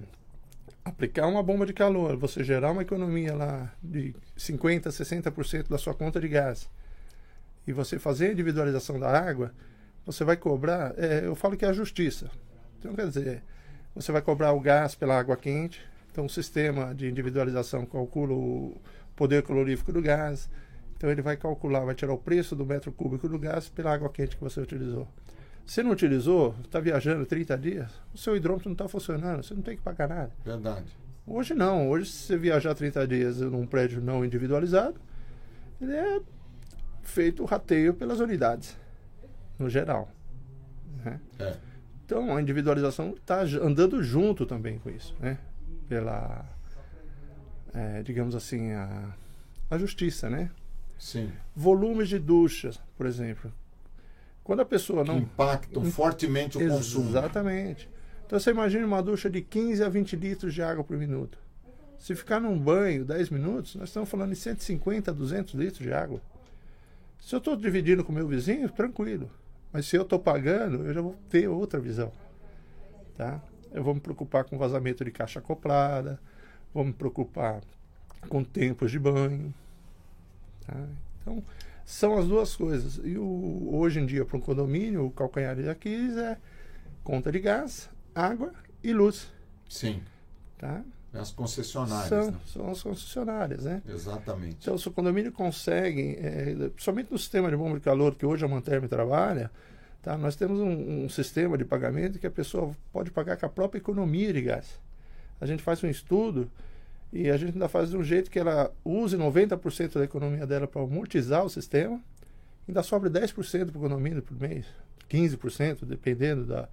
[0.85, 5.95] aplicar uma bomba de calor, você gerar uma economia lá de 50%, 60% da sua
[5.95, 6.69] conta de gás
[7.67, 9.51] e você fazer a individualização da água,
[10.05, 12.29] você vai cobrar, é, eu falo que é a justiça.
[12.77, 13.43] Então, quer dizer,
[13.95, 18.79] você vai cobrar o gás pela água quente, então o sistema de individualização calcula o
[19.15, 20.47] poder calorífico do gás,
[20.95, 24.09] então ele vai calcular, vai tirar o preço do metro cúbico do gás pela água
[24.09, 25.07] quente que você utilizou.
[25.65, 29.61] Se não utilizou, está viajando 30 dias, o seu hidrômetro não está funcionando, você não
[29.61, 30.31] tem que pagar nada.
[30.43, 30.85] Verdade.
[31.25, 34.99] Hoje não, hoje se você viajar 30 dias num prédio não individualizado,
[35.81, 36.21] ele é
[37.01, 38.77] feito o rateio pelas unidades,
[39.57, 40.09] no geral.
[41.03, 41.19] Né?
[41.39, 41.55] É.
[42.05, 45.39] Então a individualização está andando junto também com isso, né?
[45.89, 46.45] Pela,
[47.73, 49.15] é, digamos assim, a,
[49.71, 50.51] a justiça, né?
[50.99, 51.31] Sim.
[51.55, 53.51] Volumes de duchas, por exemplo.
[54.45, 55.15] Quando a pessoa não.
[55.15, 57.09] Que impactam fortemente o consumo.
[57.09, 57.89] Exatamente.
[58.25, 61.37] Então você imagina uma ducha de 15 a 20 litros de água por minuto.
[61.97, 65.91] Se ficar num banho 10 minutos, nós estamos falando de 150 a 200 litros de
[65.91, 66.21] água.
[67.19, 69.31] Se eu estou dividindo com meu vizinho, tranquilo.
[69.73, 72.11] Mas se eu estou pagando, eu já vou ter outra visão.
[73.17, 73.41] Tá?
[73.73, 76.19] Eu vou me preocupar com vazamento de caixa acoplada,
[76.71, 77.61] vou me preocupar
[78.29, 79.51] com tempos de banho.
[80.67, 80.85] Tá?
[81.21, 81.43] Então,
[81.85, 82.99] são as duas coisas.
[83.03, 86.37] E o, hoje em dia, para um condomínio, o calcanhar de Aquiles é
[87.03, 88.51] conta de gás, água
[88.83, 89.31] e luz.
[89.69, 90.01] Sim.
[90.57, 90.83] Tá?
[91.13, 92.09] É as concessionárias.
[92.09, 92.37] São, né?
[92.47, 93.81] são as concessionárias, né?
[93.87, 94.57] Exatamente.
[94.61, 98.43] Então, se o condomínio consegue, é, somente no sistema de bomba de calor que hoje
[98.43, 99.49] a Manterme trabalha,
[100.01, 100.17] tá?
[100.17, 103.79] nós temos um, um, sistema de pagamento que a pessoa pode pagar com a própria
[103.79, 104.79] economia de gás.
[105.39, 106.51] A gente faz um estudo
[107.11, 110.67] e a gente ainda faz de um jeito que ela use 90% da economia dela
[110.67, 112.01] para amortizar o sistema,
[112.67, 114.65] ainda sobra 10% para o condomínio por mês,
[115.09, 116.67] 15%, dependendo da,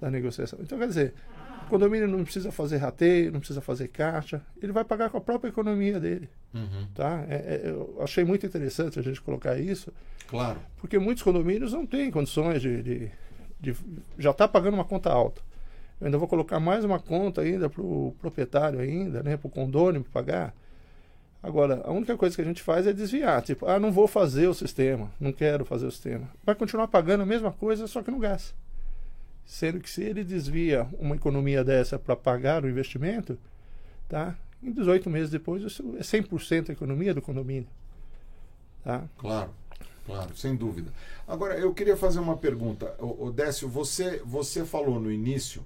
[0.00, 0.58] da negociação.
[0.62, 1.14] Então, quer dizer,
[1.66, 5.20] o condomínio não precisa fazer rateio, não precisa fazer caixa, ele vai pagar com a
[5.20, 6.28] própria economia dele.
[6.54, 6.86] Uhum.
[6.94, 7.24] Tá?
[7.28, 9.92] É, é, eu achei muito interessante a gente colocar isso.
[10.28, 10.58] Claro.
[10.78, 12.82] Porque muitos condomínios não têm condições de.
[12.82, 13.10] de,
[13.60, 13.76] de
[14.16, 15.42] já está pagando uma conta alta.
[16.00, 19.36] Eu ainda vou colocar mais uma conta ainda para o proprietário ainda, né?
[19.36, 20.54] Para o condômino pagar.
[21.42, 23.40] Agora, a única coisa que a gente faz é desviar.
[23.42, 26.28] Tipo, ah, não vou fazer o sistema, não quero fazer o sistema.
[26.44, 28.54] Vai continuar pagando a mesma coisa, só que no gás.
[29.44, 33.38] Sendo que se ele desvia uma economia dessa para pagar o investimento,
[34.08, 34.36] tá?
[34.62, 37.68] Em 18 meses depois, é 100% a economia do condomínio.
[38.82, 39.04] Tá?
[39.16, 39.50] Claro,
[40.04, 40.92] claro, sem dúvida.
[41.28, 42.92] Agora, eu queria fazer uma pergunta.
[42.98, 45.64] O, Décio, você, você falou no início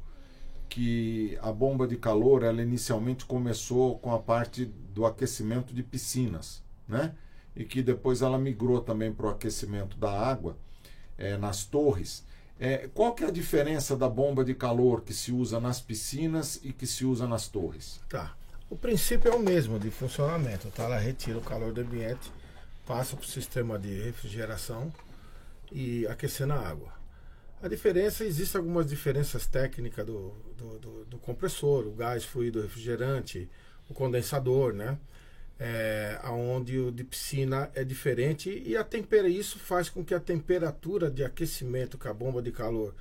[0.70, 6.62] que a bomba de calor, ela inicialmente começou com a parte do aquecimento de piscinas,
[6.88, 7.12] né?
[7.54, 10.56] E que depois ela migrou também para o aquecimento da água
[11.18, 12.24] é, nas torres.
[12.58, 16.60] É, qual que é a diferença da bomba de calor que se usa nas piscinas
[16.62, 18.00] e que se usa nas torres?
[18.08, 18.36] Tá.
[18.70, 20.84] O princípio é o mesmo de funcionamento, tá?
[20.84, 22.30] Ela retira o calor do ambiente,
[22.86, 24.92] passa para o sistema de refrigeração
[25.72, 26.99] e aquecendo a água.
[27.62, 33.50] A diferença, existem algumas diferenças técnicas do, do, do, do compressor, o gás fluido refrigerante,
[33.88, 34.98] o condensador, né?
[35.58, 40.20] É, onde o de piscina é diferente e a tempera, isso faz com que a
[40.20, 42.94] temperatura de aquecimento com a bomba de calor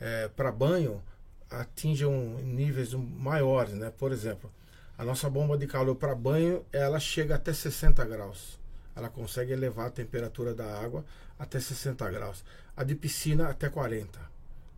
[0.00, 1.02] é, para banho
[1.50, 3.92] atinjam níveis maiores, né?
[3.98, 4.50] Por exemplo,
[4.96, 8.58] a nossa bomba de calor para banho ela chega até 60 graus.
[8.96, 11.04] Ela consegue elevar a temperatura da água
[11.38, 12.44] até 60 graus.
[12.76, 14.18] A de piscina até 40,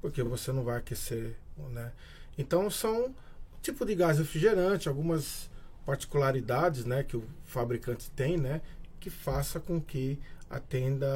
[0.00, 1.36] porque você não vai aquecer,
[1.70, 1.92] né?
[2.36, 3.14] Então são
[3.62, 5.50] tipo de gás refrigerante, algumas
[5.84, 8.60] particularidades né, que o fabricante tem, né,
[8.98, 10.18] que faça com que
[10.48, 11.06] atenda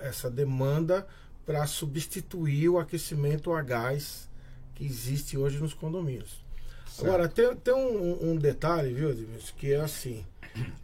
[0.00, 1.06] essa demanda
[1.46, 4.28] para substituir o aquecimento a gás
[4.74, 6.44] que existe hoje nos condomínios.
[6.86, 7.06] Certo.
[7.06, 10.24] Agora, tem, tem um, um, detalhe, viu, Edmilson, que é assim,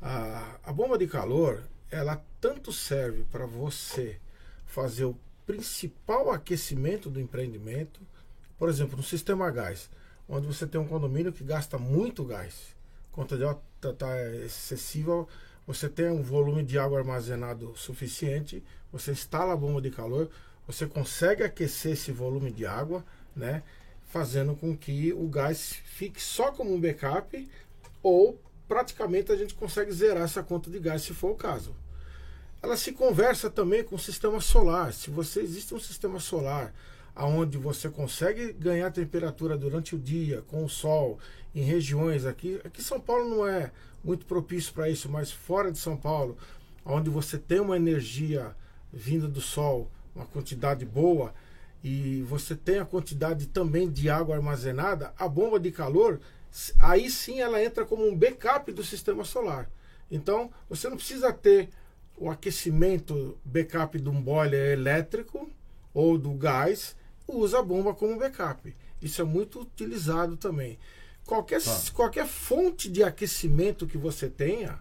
[0.01, 4.19] a, a bomba de calor, ela tanto serve para você
[4.67, 8.03] fazer o principal aquecimento do empreendimento,
[8.59, 9.89] por exemplo, no sistema gás,
[10.29, 12.77] onde você tem um condomínio que gasta muito gás,
[13.11, 15.27] conta de está tá excessiva,
[15.67, 20.29] você tem um volume de água armazenado suficiente, você instala a bomba de calor,
[20.67, 23.03] você consegue aquecer esse volume de água,
[23.35, 23.63] né?
[24.09, 27.49] Fazendo com que o gás fique só como um backup
[28.03, 31.75] ou praticamente a gente consegue zerar essa conta de gás se for o caso.
[32.65, 34.91] Ela se conversa também com o sistema solar.
[34.95, 36.73] Se você existe um sistema solar
[37.15, 41.19] aonde você consegue ganhar temperatura durante o dia com o sol
[41.55, 43.71] em regiões aqui, aqui São Paulo não é
[44.03, 46.39] muito propício para isso, mas fora de São Paulo,
[46.87, 48.57] onde você tem uma energia
[48.91, 51.35] vinda do sol, uma quantidade boa
[51.85, 56.19] e você tem a quantidade também de água armazenada, a bomba de calor,
[56.81, 59.69] aí sim ela entra como um backup do sistema solar.
[60.11, 61.69] Então, você não precisa ter
[62.17, 65.51] o aquecimento backup de um boiler elétrico
[65.93, 66.97] ou do gás
[67.27, 68.75] usa a bomba como backup.
[69.01, 70.79] Isso é muito utilizado também.
[71.27, 71.81] Qualquer, tá.
[71.93, 74.79] qualquer fonte de aquecimento que você tenha,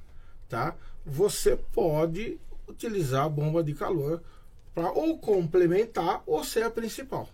[0.50, 0.76] tá?
[1.06, 4.22] Você pode utilizar a bomba de calor
[4.74, 7.30] para ou complementar ou ser a principal.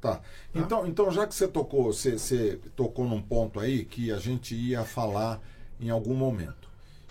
[0.00, 0.16] Tá.
[0.16, 0.22] tá.
[0.54, 4.54] Então, então já que você tocou, você, você tocou num ponto aí que a gente
[4.54, 5.40] ia falar
[5.80, 6.61] em algum momento.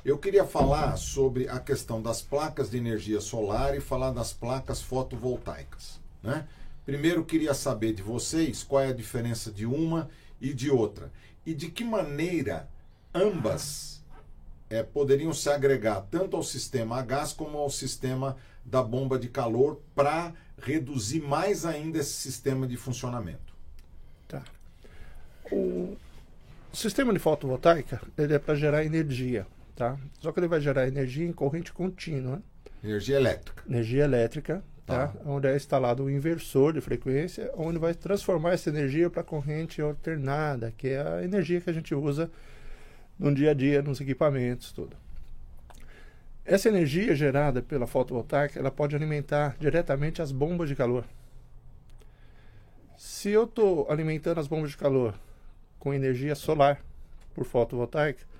[0.03, 4.81] Eu queria falar sobre a questão das placas de energia solar e falar das placas
[4.81, 6.47] fotovoltaicas, né?
[6.83, 10.09] Primeiro queria saber de vocês qual é a diferença de uma
[10.39, 11.11] e de outra
[11.45, 12.67] e de que maneira
[13.13, 14.03] ambas
[14.69, 19.27] é, poderiam se agregar tanto ao sistema a gás como ao sistema da bomba de
[19.27, 23.53] calor para reduzir mais ainda esse sistema de funcionamento.
[24.27, 24.43] Tá.
[25.51, 25.97] O
[26.73, 29.45] sistema de fotovoltaica ele é para gerar energia,
[29.81, 29.97] tá?
[30.19, 32.39] Só que ele vai gerar energia em corrente contínua.
[32.83, 33.63] Energia elétrica.
[33.67, 35.11] Energia elétrica tá?
[35.25, 39.81] onde é instalado o um inversor de frequência, onde vai transformar essa energia para corrente
[39.81, 42.29] alternada, que é a energia que a gente usa
[43.17, 44.95] no dia a dia, nos equipamentos, tudo.
[46.45, 51.05] Essa energia gerada pela fotovoltaica, ela pode alimentar diretamente as bombas de calor.
[52.97, 55.15] Se eu estou alimentando as bombas de calor
[55.79, 56.79] com energia solar
[57.33, 58.30] por fotovoltaica,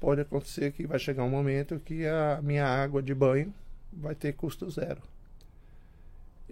[0.00, 3.54] pode acontecer que vai chegar um momento que a minha água de banho
[3.92, 5.02] vai ter custo zero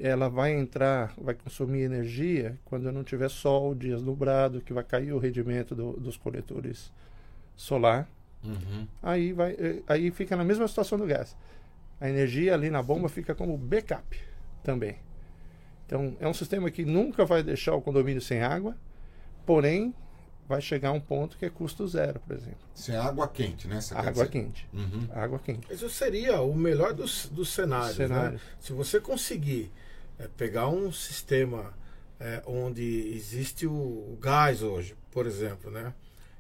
[0.01, 5.12] ela vai entrar, vai consumir energia quando não tiver sol, dias nublado, que vai cair
[5.12, 6.92] o rendimento do, dos coletores
[7.57, 8.09] solar.
[8.44, 8.86] Uhum.
[9.03, 11.36] Aí, vai, eh, aí fica na mesma situação do gás.
[12.01, 14.18] A energia ali na bomba fica como backup
[14.62, 14.96] também.
[15.84, 18.76] Então, é um sistema que nunca vai deixar o condomínio sem água,
[19.44, 19.92] porém,
[20.49, 22.59] vai chegar a um ponto que é custo zero, por exemplo.
[22.74, 23.80] Sem água quente, né?
[23.80, 24.66] Você água quente.
[24.72, 25.07] Uhum.
[25.12, 25.72] Água quente.
[25.72, 28.40] Isso seria o melhor dos, dos cenários, cenários.
[28.40, 28.49] Né?
[28.59, 29.70] Se você conseguir
[30.18, 31.72] é pegar um sistema
[32.18, 32.82] é, onde
[33.14, 35.94] existe o, o, gás hoje, por exemplo, né?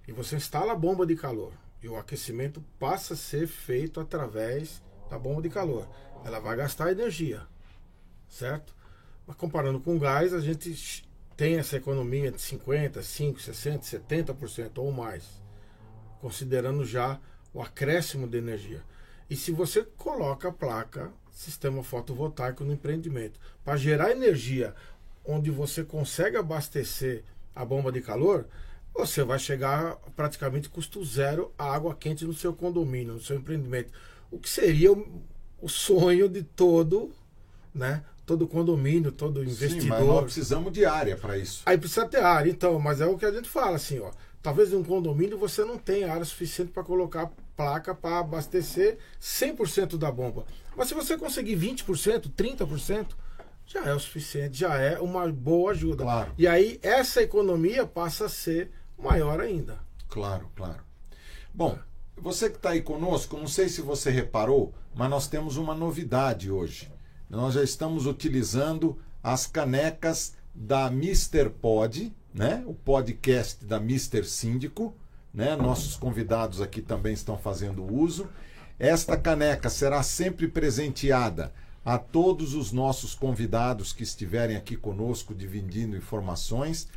[0.06, 4.82] E você instala a bomba de calor e o aquecimento passa a ser feito através
[5.08, 5.88] da bomba de calor.
[6.24, 7.42] Ela vai gastar energia,
[8.28, 8.74] certo?
[9.26, 11.07] Mas comparando com o gás, a gente
[11.38, 15.40] tem essa economia de 50, 5, 60, 70% ou mais.
[16.20, 17.20] considerando já
[17.54, 18.82] o acréscimo de energia.
[19.30, 24.74] E se você coloca a placa sistema fotovoltaico no empreendimento para gerar energia
[25.24, 27.22] onde você consegue abastecer
[27.54, 28.48] a bomba de calor,
[28.92, 33.92] você vai chegar praticamente custo zero a água quente no seu condomínio, no seu empreendimento.
[34.28, 35.22] O que seria o,
[35.60, 37.12] o sonho de todo,
[37.72, 38.02] né?
[38.28, 39.80] Todo condomínio, todo investidor.
[39.80, 41.62] Sim, mas nós precisamos de área para isso.
[41.64, 44.10] Aí precisa ter área, então, mas é o que a gente fala assim, ó.
[44.42, 49.96] Talvez em um condomínio você não tenha área suficiente para colocar placa para abastecer 100%
[49.96, 50.44] da bomba.
[50.76, 53.06] Mas se você conseguir 20%, 30%,
[53.64, 56.04] já é o suficiente, já é uma boa ajuda.
[56.04, 56.32] Claro.
[56.36, 59.78] E aí essa economia passa a ser maior ainda.
[60.06, 60.84] Claro, claro.
[61.54, 61.78] Bom,
[62.14, 66.50] você que está aí conosco, não sei se você reparou, mas nós temos uma novidade
[66.50, 66.92] hoje.
[67.28, 71.50] Nós já estamos utilizando as canecas da Mr.
[71.50, 72.62] Pod, né?
[72.66, 74.24] o podcast da Mr.
[74.24, 74.94] Síndico.
[75.32, 75.54] Né?
[75.54, 78.28] Nossos convidados aqui também estão fazendo uso.
[78.78, 81.52] Esta caneca será sempre presenteada
[81.84, 86.88] a todos os nossos convidados que estiverem aqui conosco dividindo informações.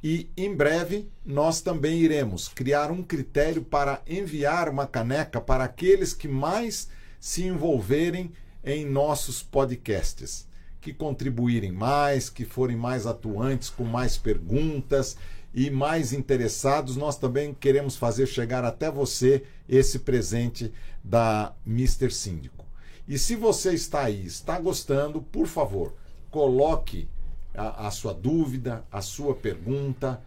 [0.00, 6.14] E em breve nós também iremos criar um critério para enviar uma caneca para aqueles
[6.14, 8.32] que mais se envolverem
[8.64, 10.46] em nossos podcasts,
[10.80, 15.16] que contribuírem mais, que forem mais atuantes, com mais perguntas
[15.54, 16.96] e mais interessados.
[16.96, 22.10] Nós também queremos fazer chegar até você esse presente da Mr.
[22.10, 22.64] Síndico.
[23.06, 25.94] E se você está aí, está gostando, por favor,
[26.30, 27.08] coloque
[27.54, 30.20] a, a sua dúvida, a sua pergunta,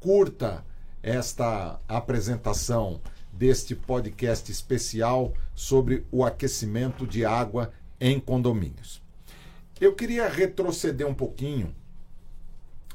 [0.00, 0.64] curta
[1.02, 3.00] esta apresentação
[3.36, 9.02] deste podcast especial sobre o aquecimento de água em condomínios.
[9.80, 11.74] Eu queria retroceder um pouquinho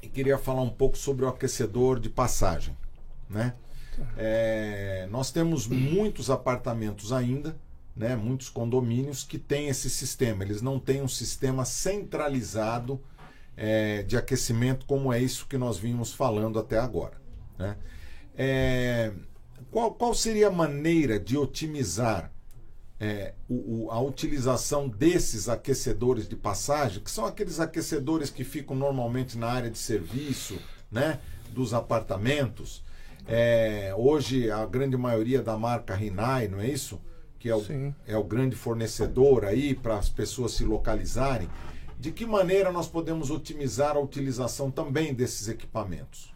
[0.01, 2.75] e queria falar um pouco sobre o aquecedor de passagem.
[3.29, 3.53] Né?
[4.17, 7.55] É, nós temos muitos apartamentos ainda,
[7.95, 10.43] né, muitos condomínios que têm esse sistema.
[10.43, 13.01] Eles não têm um sistema centralizado
[13.57, 17.19] é, de aquecimento, como é isso que nós vimos falando até agora.
[17.57, 17.75] Né?
[18.37, 19.11] É,
[19.71, 22.31] qual, qual seria a maneira de otimizar
[22.99, 28.75] é, o, o, a utilização desses aquecedores de passagem, que são aqueles aquecedores que ficam
[28.75, 30.59] normalmente na área de serviço
[30.91, 31.19] né,
[31.51, 32.83] dos apartamentos?
[33.27, 36.99] É, hoje a grande maioria da marca Rinai, não é isso?
[37.37, 37.63] Que é o,
[38.07, 41.47] é o grande fornecedor aí para as pessoas se localizarem.
[41.97, 46.33] De que maneira nós podemos otimizar a utilização também desses equipamentos?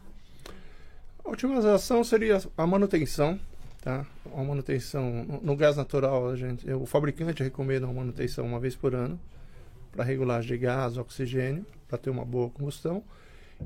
[1.24, 3.40] A otimização seria a manutenção,
[3.82, 4.06] tá?
[4.36, 8.94] A manutenção no gás natural, a gente, o fabricante recomenda uma manutenção uma vez por
[8.94, 9.20] ano
[9.92, 13.04] para regulagem de gás, oxigênio, para ter uma boa combustão,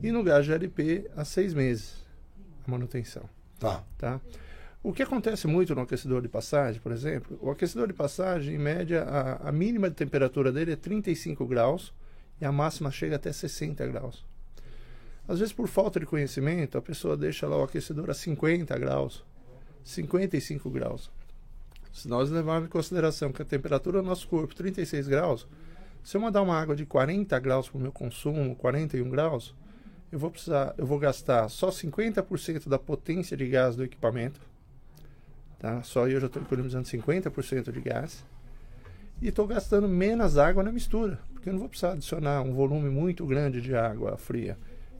[0.03, 2.05] e no gás GLP a seis meses
[2.67, 3.23] a manutenção.
[3.57, 3.83] Tá.
[3.97, 4.21] Tá.
[4.83, 8.59] O que acontece muito no aquecedor de passagem, por exemplo, o aquecedor de passagem, em
[8.59, 11.93] média, a, a mínima de temperatura dele é 35 graus
[12.39, 14.25] e a máxima chega até 60 graus.
[15.27, 19.25] Às vezes, por falta de conhecimento, a pessoa deixa lá o aquecedor a 50 graus,
[19.83, 21.11] 55 graus.
[21.91, 25.47] Se nós levarmos em consideração que a temperatura do nosso corpo é 36 graus,
[26.03, 29.53] se eu mandar uma água de 40 graus para o meu consumo, 41 graus,
[30.11, 34.39] eu vou precisar, eu vou gastar só 50% da potência de gás do equipamento
[35.59, 35.81] Tá?
[35.81, 38.23] Só eu já estou economizando 50% de gás.
[39.21, 42.89] E estou gastando menos água na mistura, porque eu não vou precisar adicionar um volume
[42.89, 44.57] muito grande de água fria.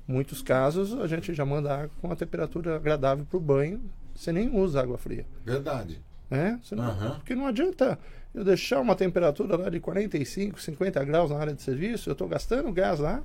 [0.07, 3.81] Muitos casos, a gente já manda água com uma temperatura agradável para o banho,
[4.15, 5.25] você nem usa água fria.
[5.43, 6.01] Verdade.
[6.29, 6.59] Né?
[6.71, 7.15] Não, uhum.
[7.15, 7.99] Porque não adianta
[8.33, 12.27] eu deixar uma temperatura lá de 45, 50 graus na área de serviço, eu estou
[12.27, 13.21] gastando gás lá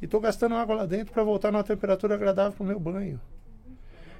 [0.00, 3.20] e estou gastando água lá dentro para voltar numa temperatura agradável para o meu banho.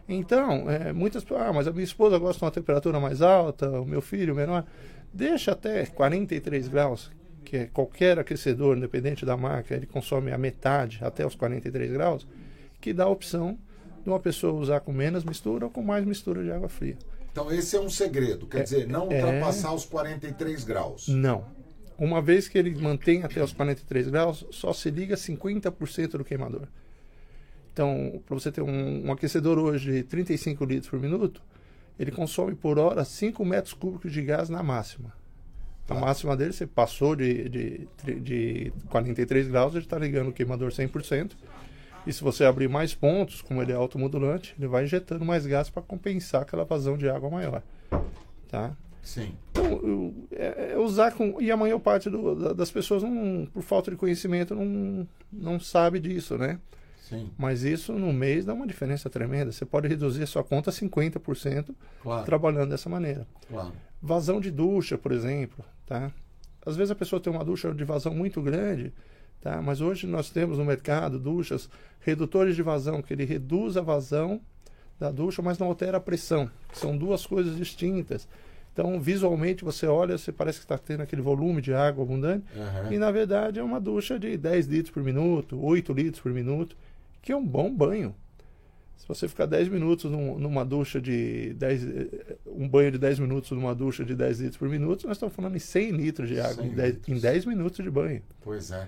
[0.08, 3.84] Então, é, muitas ah, mas a minha esposa gosta de uma temperatura mais alta, o
[3.84, 4.64] meu filho menor.
[5.12, 7.10] Deixa até 43 graus,
[7.48, 12.26] que é qualquer aquecedor, independente da marca, ele consome a metade, até os 43 graus,
[12.78, 13.58] que dá a opção
[14.04, 16.98] de uma pessoa usar com menos mistura ou com mais mistura de água fria.
[17.32, 19.14] Então, esse é um segredo, quer é, dizer, não é.
[19.14, 19.74] ultrapassar é...
[19.74, 21.08] os 43 graus.
[21.08, 21.46] Não.
[21.98, 26.68] Uma vez que ele mantém até os 43 graus, só se liga 50% do queimador.
[27.72, 31.42] Então, para você ter um, um, aquecedor hoje de 35 litros por minuto,
[31.98, 35.16] ele consome por hora 5 metros cúbicos de gás na máxima.
[35.88, 36.00] A tá.
[36.00, 37.88] máxima dele, você passou de, de,
[38.20, 41.32] de 43 graus, ele está ligando o queimador 100%.
[42.06, 45.68] E se você abrir mais pontos, como ele é automodulante, ele vai injetando mais gás
[45.68, 47.62] para compensar aquela vazão de água maior.
[48.48, 48.76] Tá?
[49.02, 49.34] Sim.
[49.50, 51.40] Então, é, é usar com.
[51.40, 55.98] E a maior parte do, das pessoas, não, por falta de conhecimento, não, não sabe
[55.98, 56.58] disso, né?
[57.08, 59.50] Sim, Mas isso no mês dá uma diferença tremenda.
[59.50, 63.26] Você pode reduzir a sua conta 50% claro, trabalhando dessa maneira.
[63.48, 63.72] claro.
[64.00, 66.12] Vazão de ducha, por exemplo, tá?
[66.64, 68.92] Às vezes a pessoa tem uma ducha de vazão muito grande,
[69.40, 69.62] tá?
[69.62, 71.68] Mas hoje nós temos no mercado duchas
[72.00, 74.40] redutores de vazão, que ele reduz a vazão
[75.00, 76.50] da ducha, mas não altera a pressão.
[76.72, 78.28] São duas coisas distintas.
[78.72, 82.92] Então, visualmente, você olha, você parece que está tendo aquele volume de água abundante, Aham.
[82.92, 86.76] e na verdade é uma ducha de 10 litros por minuto, 8 litros por minuto,
[87.22, 88.14] que é um bom banho.
[88.98, 93.18] Se você ficar 10 minutos num- numa ducha de 10, eh, um banho de 10
[93.18, 96.38] minutos numa ducha de 10 litros por minuto, nós estamos falando em 100 litros de
[96.40, 97.16] água 100 em 10, litros.
[97.16, 98.22] em 10 minutos de banho.
[98.42, 98.86] Pois é.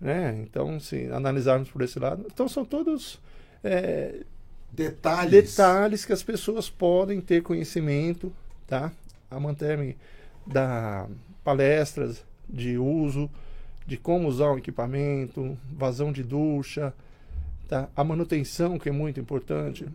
[0.00, 0.40] Né?
[0.42, 3.20] Então, se analisarmos por esse lado, então são todos
[3.62, 4.22] eh,
[4.72, 5.30] Detalhes.
[5.30, 8.32] detalhes que as pessoas podem ter conhecimento,
[8.66, 8.90] tá?
[9.30, 9.96] A Manterme
[10.46, 11.06] dá
[11.44, 13.30] palestras de uso,
[13.86, 16.92] de como usar o equipamento, vazão de ducha,
[17.68, 17.88] tá?
[17.94, 19.86] A manutenção, que é muito importante.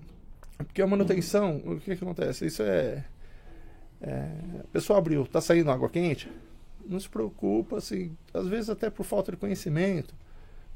[0.57, 2.45] Porque a manutenção, o que, que acontece?
[2.45, 3.05] Isso é,
[4.01, 4.31] é...
[4.59, 6.29] A pessoa abriu, tá saindo água quente,
[6.85, 10.13] não se preocupa, assim, às vezes até por falta de conhecimento.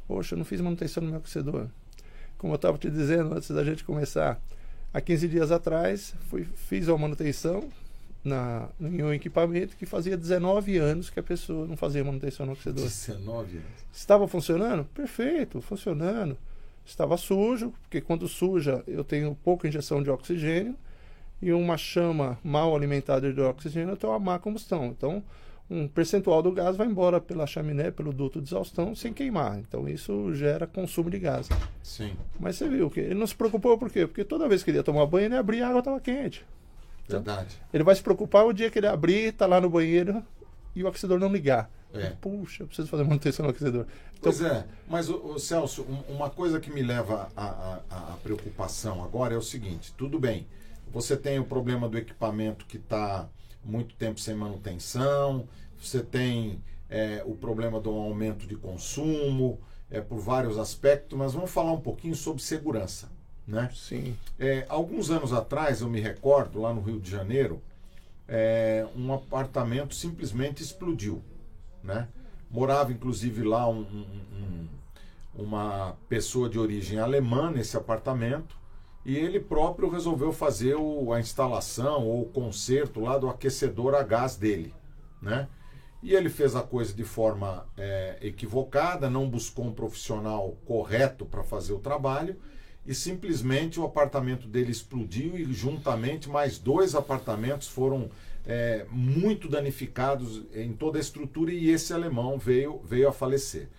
[0.07, 1.67] Poxa, eu não fiz manutenção no meu aquecedor
[2.43, 4.37] como eu estava te dizendo antes da gente começar,
[4.93, 7.69] há 15 dias atrás, fui, fiz uma manutenção
[8.21, 12.51] na, em um equipamento que fazia 19 anos que a pessoa não fazia manutenção no
[12.51, 12.83] aquecedor.
[12.83, 13.69] 19 anos.
[13.93, 14.83] Estava funcionando?
[14.93, 16.37] Perfeito, funcionando.
[16.85, 20.75] Estava sujo, porque quando suja eu tenho pouca injeção de oxigênio
[21.41, 24.85] e uma chama mal alimentada de oxigênio eu tenho uma má combustão.
[24.85, 25.23] Então,
[25.69, 29.57] um percentual do gás vai embora pela chaminé, pelo duto de exaustão, sem queimar.
[29.59, 31.49] Então, isso gera consumo de gás.
[31.81, 34.05] Sim, Mas você viu que ele não se preocupou por quê?
[34.05, 36.45] Porque toda vez que ele ia tomar banho, ele abria e a água estava quente.
[37.07, 37.57] verdade.
[37.73, 40.23] Ele vai se preocupar o dia que ele abrir, tá lá no banheiro
[40.75, 41.69] e o aquecedor não ligar.
[41.93, 42.09] É.
[42.21, 43.85] Puxa, eu preciso fazer manutenção no aquecedor.
[44.17, 49.33] Então, Pois é, mas o, Celso, um- uma coisa que me leva à preocupação agora
[49.33, 50.47] é o seguinte: tudo bem,
[50.91, 53.27] você tem o problema do equipamento que está
[53.63, 55.47] muito tempo sem manutenção,
[55.79, 59.59] você tem é, o problema do aumento de consumo,
[59.89, 63.09] é, por vários aspectos, mas vamos falar um pouquinho sobre segurança.
[63.45, 63.69] Né?
[63.75, 67.61] sim, É, alguns anos atrás, eu me recordo, lá no Rio de Janeiro,
[68.27, 71.21] é, um apartamento simplesmente explodiu.
[71.83, 72.07] Né?
[72.49, 74.67] Morava, inclusive, lá um- um-
[75.35, 78.55] um- uma pessoa de origem alemã nesse apartamento
[79.05, 84.03] e ele próprio resolveu fazer o- a instalação ou o conserto lá do aquecedor a
[84.03, 84.73] gás dele.
[85.21, 85.47] Né?
[86.01, 91.43] E ele fez a coisa de forma é, equivocada, não buscou um profissional correto para
[91.43, 92.37] fazer o trabalho
[92.85, 98.09] e simplesmente o apartamento dele explodiu e juntamente mais dois apartamentos foram
[98.45, 103.69] é, muito danificados em toda a estrutura e esse alemão veio, veio a falecer.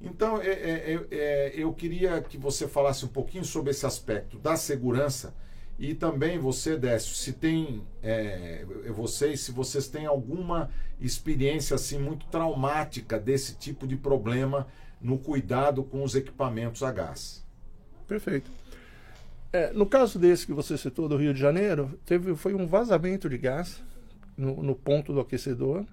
[0.00, 4.38] Então é, é, é, é, eu queria que você falasse um pouquinho sobre esse aspecto
[4.38, 5.34] da segurança
[5.78, 12.26] e também você, Décio, se tem é, vocês, se vocês têm alguma experiência assim muito
[12.26, 14.66] traumática desse tipo de problema
[15.00, 17.45] no cuidado com os equipamentos a gás.
[18.06, 18.50] Perfeito.
[19.52, 23.28] É, no caso desse que você citou do Rio de Janeiro, teve, foi um vazamento
[23.28, 23.82] de gás
[24.36, 25.84] no, no ponto do aquecedor.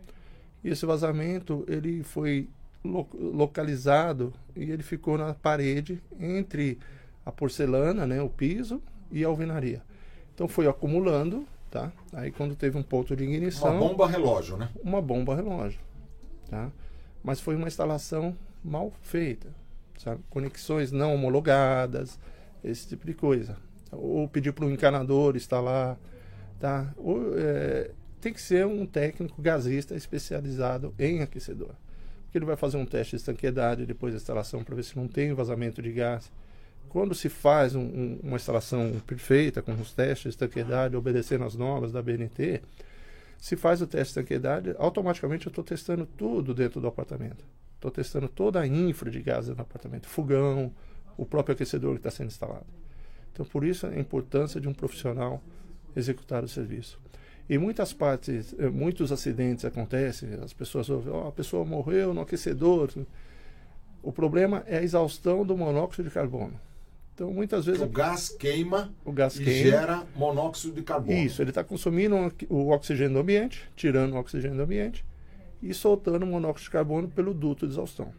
[0.64, 2.47] E esse vazamento ele foi
[2.84, 6.78] lo- localizado e ele ficou na parede entre
[7.26, 9.82] a porcelana, né, o piso e a alvenaria.
[10.34, 11.91] Então foi acumulando, tá?
[12.11, 14.70] Aí quando teve um ponto de ignição, Uma bomba relógio, né?
[14.84, 15.80] uma bomba relógio,
[16.49, 16.70] tá?
[17.24, 19.47] Mas foi uma instalação mal feita,
[20.04, 20.22] sabe?
[20.30, 22.20] Conexões não homologadas,
[22.64, 23.58] esse tipo de coisa.
[23.91, 25.97] Ou pedir para um encanador instalar,
[26.60, 26.93] tá?
[26.97, 31.72] Ou, é, tem que ser um técnico gasista especializado em aquecedor.
[32.24, 35.08] Porque ele vai fazer um teste de estanqueidade depois da instalação para ver se não
[35.08, 36.32] tem vazamento de gás.
[36.89, 41.56] Quando se faz um- um- uma instalação perfeita, com os testes de estanqueidade, obedecendo às
[41.56, 42.62] normas da BNT,
[43.38, 47.43] se faz o teste de estanqueidade, automaticamente eu estou testando tudo dentro do apartamento.
[47.84, 50.72] Estou testando toda a infra de gás do apartamento, fogão,
[51.18, 52.66] o próprio aquecedor que está sendo instalado.
[53.34, 55.44] Então, por isso a importância de um profissional
[55.94, 56.98] executar o serviço.
[57.50, 62.22] Em muitas partes, eh, muitos acidentes acontecem, as pessoas ouvem, "Ó, a pessoa morreu no
[62.22, 62.90] aquecedor.
[64.02, 66.58] O problema é a exaustão do monóxido de carbono.
[67.14, 69.70] Então, muitas vezes O gás queima o gás e queima.
[69.72, 71.18] gera monóxido de carbono.
[71.18, 72.16] Isso, ele está consumindo
[72.50, 75.04] o oxigênio do ambiente, tirando o oxigênio do ambiente
[75.64, 78.14] e soltando monóxido de carbono pelo duto de exaustão.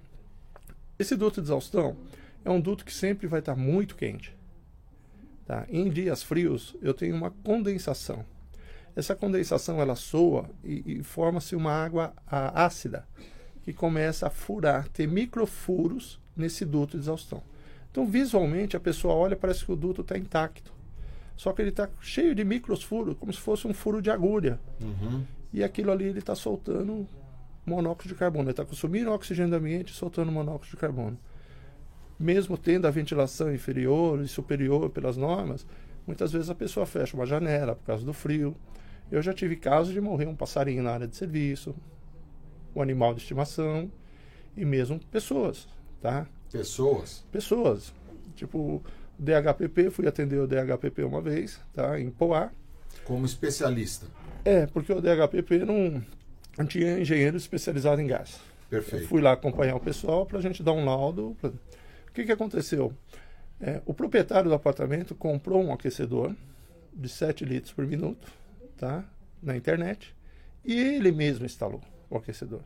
[0.99, 1.95] Esse duto de exaustão
[2.43, 4.35] é um duto que sempre vai estar muito quente.
[5.47, 5.67] Tá?
[5.69, 8.25] Em dias frios, eu tenho uma condensação.
[8.97, 13.07] Essa condensação ela soa e, e forma-se uma água ah, ácida
[13.63, 17.43] que começa a furar, ter microfuros nesse duto de exaustão.
[17.91, 20.73] Então, visualmente, a pessoa olha parece que o duto está intacto.
[21.37, 24.59] Só que ele está cheio de micros furos, como se fosse um furo de agulha.
[24.81, 25.25] Uhum.
[25.53, 27.07] E aquilo ali ele está soltando
[27.65, 28.45] monóxido de carbono.
[28.45, 31.19] Ele está consumindo oxigênio do ambiente e soltando monóxido de carbono.
[32.19, 35.67] Mesmo tendo a ventilação inferior e superior pelas normas,
[36.07, 38.55] muitas vezes a pessoa fecha uma janela por causa do frio.
[39.11, 41.75] Eu já tive casos de morrer um passarinho na área de serviço,
[42.75, 43.91] um animal de estimação
[44.57, 45.69] e mesmo pessoas,
[46.01, 46.27] tá?
[46.51, 47.25] Pessoas.
[47.33, 47.93] Pessoas.
[48.37, 48.83] Tipo,
[49.19, 51.99] DHPP, fui atender o DHPP uma vez, tá?
[51.99, 52.51] Em Poá.
[53.05, 54.07] Como especialista.
[54.45, 56.03] É, porque o DHPP não,
[56.57, 58.41] não tinha engenheiro especializado em gás.
[58.71, 59.05] Perfeito.
[59.05, 61.37] Eu fui lá acompanhar o pessoal para a gente dar um laudo.
[61.41, 61.51] Pra...
[61.51, 62.93] O que, que aconteceu?
[63.61, 66.35] É, o proprietário do apartamento comprou um aquecedor
[66.93, 68.27] de 7 litros por minuto,
[68.77, 69.05] tá?
[69.43, 70.15] Na internet.
[70.65, 72.63] E ele mesmo instalou o aquecedor.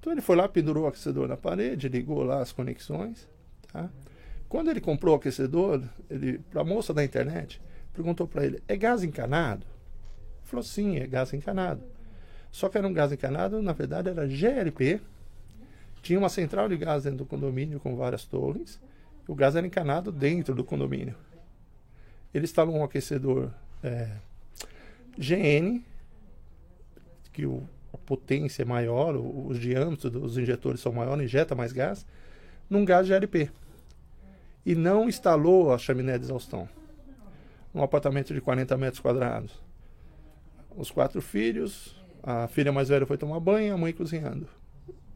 [0.00, 3.28] Então ele foi lá, pendurou o aquecedor na parede, ligou lá as conexões,
[3.72, 3.88] tá?
[4.48, 7.62] Quando ele comprou o aquecedor, ele para a moça da internet,
[7.94, 11.82] perguntou para ele: "É gás encanado?" Ele falou: "Sim, é gás encanado."
[12.52, 15.00] Só que era um gás encanado, na verdade era GLP.
[16.02, 18.78] Tinha uma central de gás dentro do condomínio com várias torres.
[19.26, 21.16] O gás era encanado dentro do condomínio.
[22.34, 23.50] Ele instalou um aquecedor
[23.82, 24.10] é,
[25.16, 25.82] GN,
[27.32, 31.72] que o, a potência é maior, o, os diâmetros dos injetores são maiores, injeta mais
[31.72, 32.04] gás,
[32.68, 33.50] num gás GLP.
[34.64, 36.68] E não instalou a chaminé de exaustão.
[37.74, 39.52] Um apartamento de 40 metros quadrados.
[40.76, 44.46] Os quatro filhos, a filha mais velha foi tomar banho, a mãe cozinhando.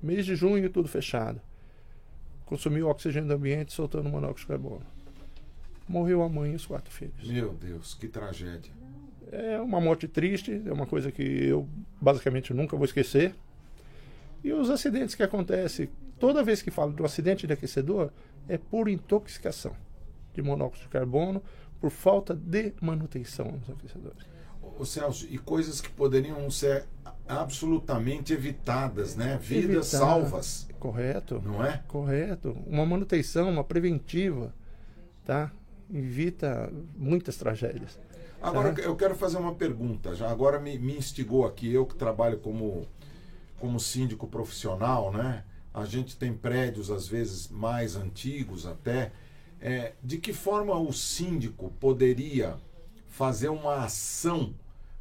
[0.02, 1.40] Mês de junho, tudo fechado.
[2.44, 4.86] Consumiu oxigênio do ambiente, soltando monóxido de carbono.
[5.88, 7.28] Morreu a mãe e os quatro filhos.
[7.28, 8.72] Meu Deus, que tragédia.
[9.30, 11.68] É uma morte triste, é uma coisa que eu
[12.00, 13.34] basicamente nunca vou esquecer.
[14.42, 15.88] E os acidentes que acontecem,
[16.18, 18.10] toda vez que falo de um acidente de aquecedor,
[18.48, 19.74] é por intoxicação
[20.34, 21.42] de monóxido de carbono,
[21.80, 24.35] por falta de manutenção nos aquecedores.
[24.78, 26.84] Ô Celso, e coisas que poderiam ser
[27.26, 29.38] absolutamente evitadas, né?
[29.40, 30.06] Vidas Evitar.
[30.06, 31.42] salvas, Correto.
[31.44, 31.82] não é?
[31.88, 32.56] Correto.
[32.66, 34.54] Uma manutenção, uma preventiva,
[35.24, 35.50] tá?
[35.92, 37.98] Evita muitas tragédias.
[38.42, 38.82] Agora Tá.
[38.82, 40.14] eu quero fazer uma pergunta.
[40.14, 42.86] Já agora me, me instigou aqui, eu que trabalho como,
[43.58, 45.44] como síndico profissional, né?
[45.72, 49.12] A gente tem prédios às vezes mais antigos até.
[49.60, 52.56] É, de que forma o síndico poderia
[53.08, 54.54] fazer uma ação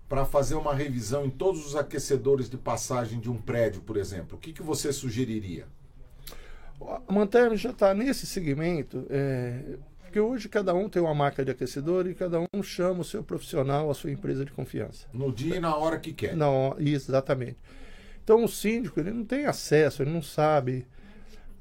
[0.08, 4.38] para fazer uma revisão em todos os aquecedores de passagem de um prédio, por exemplo?
[4.38, 5.66] O que, que você sugeriria?
[7.08, 11.51] A Manterme já está nesse segmento, é, porque hoje cada um tem uma marca de
[11.51, 15.08] aquecedor e cada um chama o seu profissional, a sua empresa de confiança.
[15.12, 16.36] No dia e na hora que quer.
[16.36, 17.58] Não, isso, exatamente.
[18.24, 20.86] Então o síndico ele não tem acesso, ele não sabe.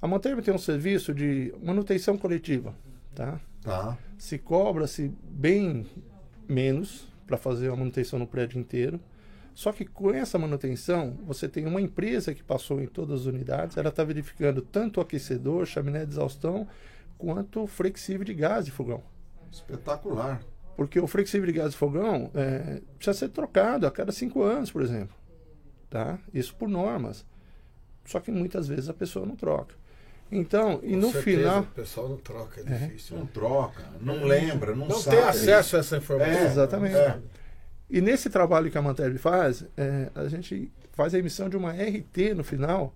[0.03, 2.75] A Manterme tem um serviço de manutenção coletiva,
[3.15, 3.41] tá?
[3.63, 3.97] Tá.
[4.19, 5.87] Se cobra-se bem
[6.47, 9.01] menos para fazer a manutenção no prédio inteiro.
[9.55, 13.77] Só que com essa manutenção, você tem uma empresa que passou em todas as unidades,
[13.77, 16.67] ela está verificando tanto o aquecedor, chaminé de exaustão,
[17.17, 19.03] quanto o flexível de gás de fogão.
[19.53, 20.43] Espetacular.
[20.77, 24.73] Porque o flexível de gás de fogão é, precisa ser trocado a cada cinco anos,
[24.73, 25.17] por exemplo.
[25.89, 26.19] Tá?
[26.33, 27.25] Isso por normas.
[28.05, 29.77] Só que muitas vezes a pessoa não troca.
[30.33, 31.61] Então, e Com no certeza, final.
[31.61, 32.79] O pessoal não troca, é, É.
[32.87, 33.17] difícil.
[33.19, 35.17] Não troca, não lembra, não, Não sabe.
[35.17, 36.33] tem acesso a essa informação.
[36.35, 36.97] É, Exatamente.
[36.97, 37.19] é.
[37.91, 41.71] E nesse trabalho que a Mantelli faz, é, a gente faz a emissão de uma
[41.73, 42.95] RT no final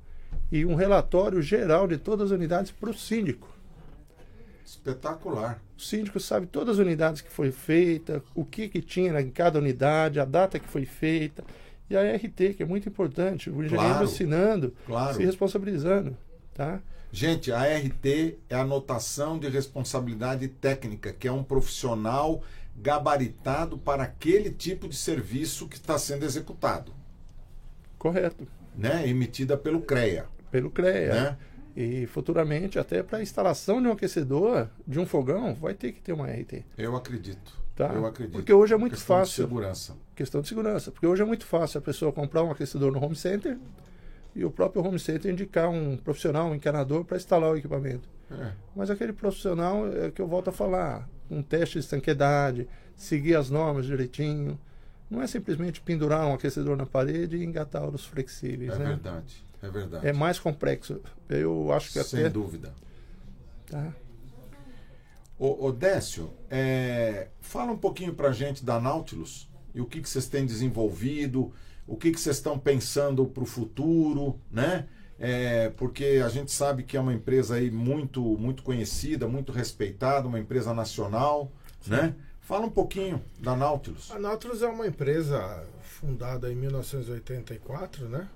[0.50, 3.48] e um relatório geral de todas as unidades para o síndico.
[4.64, 5.62] Espetacular.
[5.76, 9.58] O síndico sabe todas as unidades que foi feita, o que, que tinha em cada
[9.58, 11.44] unidade, a data que foi feita.
[11.88, 14.04] E a RT, que é muito importante, o engenheiro Claro.
[14.04, 15.16] assinando, Claro.
[15.16, 16.16] se responsabilizando.
[16.58, 16.80] Tá?
[17.12, 22.42] Gente, a RT é a anotação de responsabilidade técnica, que é um profissional
[22.76, 26.92] gabaritado para aquele tipo de serviço que está sendo executado,
[27.96, 28.46] Correto.
[28.76, 29.08] né?
[29.08, 31.14] Emitida pelo CREA, Pelo CREA.
[31.14, 31.36] né?
[31.76, 36.00] E futuramente, até para a instalação de um aquecedor, de um fogão, vai ter que
[36.00, 36.64] ter uma RT.
[36.76, 37.56] Eu acredito.
[37.76, 37.86] Tá?
[37.94, 38.32] Eu acredito.
[38.34, 39.44] Porque hoje é muito Questão de fácil.
[39.44, 39.96] segurança.
[40.16, 40.90] questão de segurança.
[40.90, 43.56] Porque hoje é muito fácil a pessoa comprar um aquecedor no home center
[44.38, 48.08] e o próprio home center indicar um profissional, um encanador para instalar o equipamento.
[48.30, 48.52] É.
[48.76, 53.50] Mas aquele profissional é que eu volto a falar, um teste de estanqueidade, seguir as
[53.50, 54.58] normas direitinho.
[55.10, 58.84] Não é simplesmente pendurar um aquecedor na parede e engatar os flexíveis, É né?
[58.84, 59.44] verdade.
[59.60, 60.06] É verdade.
[60.06, 61.00] É mais complexo.
[61.28, 62.72] Eu acho que Sem até dúvida.
[63.68, 63.92] tá?
[65.38, 70.08] Ô, ô Décio, é, fala um pouquinho pra gente da Nautilus e o que, que
[70.08, 71.52] vocês têm desenvolvido,
[71.88, 74.86] o que, que vocês estão pensando para o futuro, né?
[75.18, 80.28] é, porque a gente sabe que é uma empresa aí muito, muito conhecida, muito respeitada,
[80.28, 81.50] uma empresa nacional,
[81.86, 82.14] né?
[82.40, 84.10] Fala um pouquinho da Nautilus.
[84.10, 88.28] A Nautilus é uma empresa fundada em 1984, né?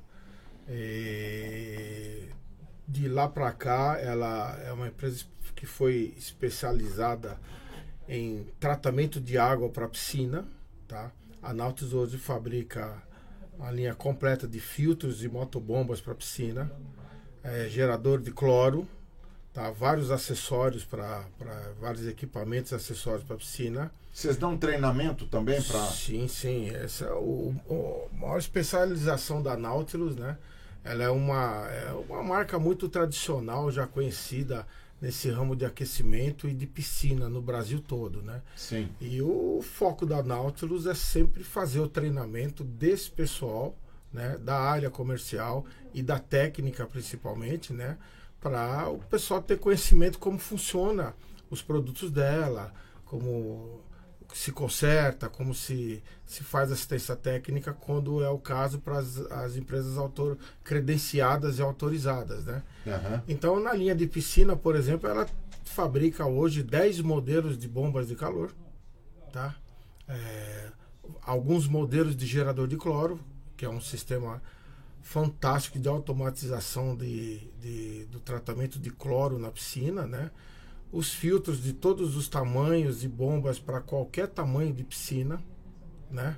[0.68, 2.28] E
[2.86, 5.24] de lá para cá, ela é uma empresa
[5.54, 7.38] que foi especializada
[8.08, 10.44] em tratamento de água para piscina,
[10.88, 11.12] tá?
[11.40, 13.00] A Nautilus hoje fabrica
[13.62, 16.70] uma linha completa de filtros e motobombas para piscina,
[17.44, 18.88] é, gerador de cloro,
[19.52, 19.70] tá?
[19.70, 21.24] vários acessórios para
[21.80, 23.92] vários equipamentos acessórios para piscina.
[24.12, 25.86] Vocês dão treinamento também para.
[25.86, 26.70] Sim, sim.
[26.70, 30.36] Essa é o, o, a maior especialização da Nautilus, né?
[30.84, 34.66] Ela é uma, é uma marca muito tradicional, já conhecida
[35.02, 38.40] nesse ramo de aquecimento e de piscina no Brasil todo, né?
[38.54, 38.88] Sim.
[39.00, 43.76] E o foco da Nautilus é sempre fazer o treinamento desse pessoal,
[44.12, 47.98] né, da área comercial e da técnica principalmente, né,
[48.40, 51.16] para o pessoal ter conhecimento como funciona
[51.50, 52.72] os produtos dela,
[53.04, 53.80] como
[54.34, 59.56] se conserta, como se, se faz assistência técnica quando é o caso para as, as
[59.56, 62.44] empresas autor, credenciadas e autorizadas.
[62.44, 62.62] Né?
[62.86, 63.20] Uhum.
[63.28, 65.26] Então, na linha de piscina, por exemplo, ela
[65.64, 68.52] fabrica hoje 10 modelos de bombas de calor.
[69.32, 69.54] Tá?
[70.08, 70.70] É,
[71.22, 73.20] alguns modelos de gerador de cloro,
[73.56, 74.42] que é um sistema
[75.02, 80.30] fantástico de automatização de, de, do tratamento de cloro na piscina, né?
[80.92, 85.42] Os filtros de todos os tamanhos e bombas para qualquer tamanho de piscina,
[86.10, 86.36] né?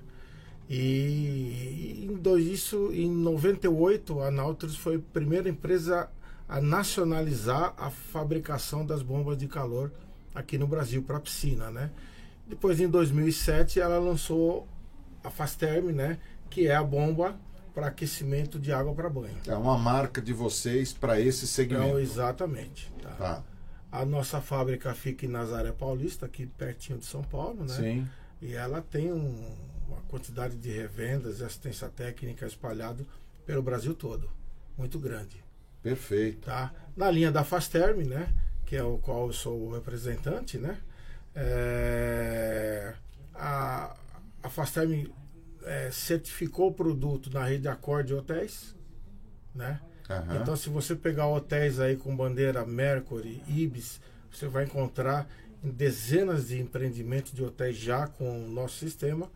[0.70, 6.09] E em dois, isso em 98 a Nautilus foi a primeira empresa
[6.48, 9.92] a nacionalizar a fabricação das bombas de calor
[10.34, 11.90] aqui no Brasil para piscina, né?
[12.46, 14.68] Depois em 2007 ela lançou
[15.22, 16.18] a Fasterm, né,
[16.50, 17.36] que é a bomba
[17.74, 19.36] para aquecimento de água para banho.
[19.48, 21.86] É uma marca de vocês para esse segmento.
[21.86, 22.92] Então, exatamente.
[23.02, 23.11] Tá.
[23.11, 23.44] tá.
[23.95, 27.74] A nossa fábrica fica em Nazaré Paulista, aqui pertinho de São Paulo, né?
[27.74, 28.09] Sim.
[28.42, 33.07] E ela tem um, uma quantidade de revendas e assistência técnica espalhado
[33.47, 34.28] pelo Brasil todo.
[34.76, 35.45] Muito grande.
[35.80, 36.47] Perfeito.
[36.47, 36.74] Tá?
[36.97, 38.34] Na linha da Fasterm, né?
[38.66, 40.76] Que é o qual eu sou o representante, né?
[41.32, 42.95] É,
[43.32, 43.97] a,
[44.42, 45.07] a Fasterm
[45.62, 48.74] é, certificou o produto na rede Acorde Hotéis,
[49.55, 49.80] né?
[50.09, 50.42] Uhum.
[50.42, 54.00] Então, se você pegar hotéis aí com bandeira Mercury, Ibis,
[54.30, 55.26] você vai encontrar
[55.62, 59.30] dezenas de empreendimentos de hotéis já com o nosso sistema.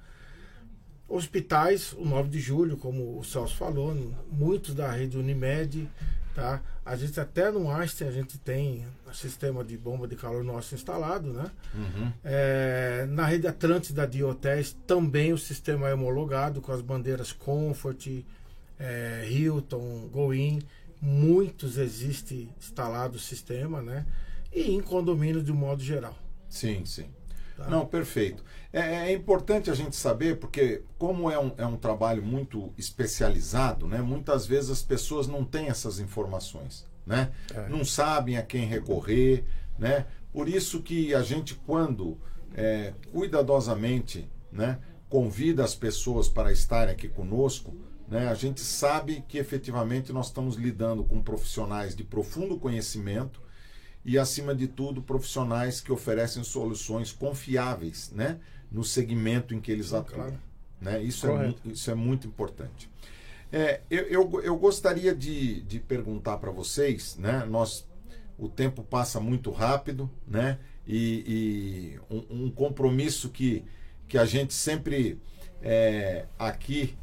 [1.09, 3.95] Hospitais, o 9 de julho, como o Celso falou,
[4.31, 5.89] muitos da rede Unimed,
[6.35, 6.61] tá?
[6.85, 10.75] A gente até no Einstein a gente tem um sistema de bomba de calor nosso
[10.75, 11.51] instalado, né?
[11.75, 12.13] Uhum.
[12.23, 18.07] É, na rede Atlântida de hotéis também o sistema é homologado com as bandeiras Comfort,
[18.79, 20.61] é, Hilton, Goin,
[21.01, 24.07] muitos existe instalado o sistema, né?
[24.53, 26.17] E em condomínio de um modo geral.
[26.49, 27.07] Sim, sim.
[27.57, 27.69] Tá?
[27.69, 28.45] Não, perfeito.
[28.73, 33.87] É, é, importante a gente saber, porque como é um, é um trabalho muito especializado,
[33.89, 34.01] né?
[34.01, 37.33] Muitas vezes as pessoas não têm essas informações, né?
[37.53, 37.69] É.
[37.69, 39.45] Não sabem a quem recorrer,
[39.79, 40.07] né?
[40.33, 42.17] Por isso que a gente, quando
[42.55, 44.79] é, cuidadosamente, né?
[45.09, 47.75] Convida as pessoas para estarem aqui conosco,
[48.09, 48.29] né?
[48.29, 53.41] A gente sabe que efetivamente nós estamos lidando com profissionais de profundo conhecimento
[54.05, 58.39] e, acima de tudo, profissionais que oferecem soluções confiáveis né?
[58.73, 60.21] no segmento em que eles atuam.
[60.21, 60.41] Claro.
[60.81, 61.03] Né?
[61.03, 62.91] Isso, é muito, isso é muito importante.
[63.53, 67.47] É, eu, eu, eu gostaria de, de perguntar para vocês, né?
[67.47, 67.87] Nós,
[68.39, 70.59] o tempo passa muito rápido, né?
[70.87, 73.65] E, e um, um, compromisso que,
[74.07, 75.19] que a gente sempre
[75.63, 76.97] é, aqui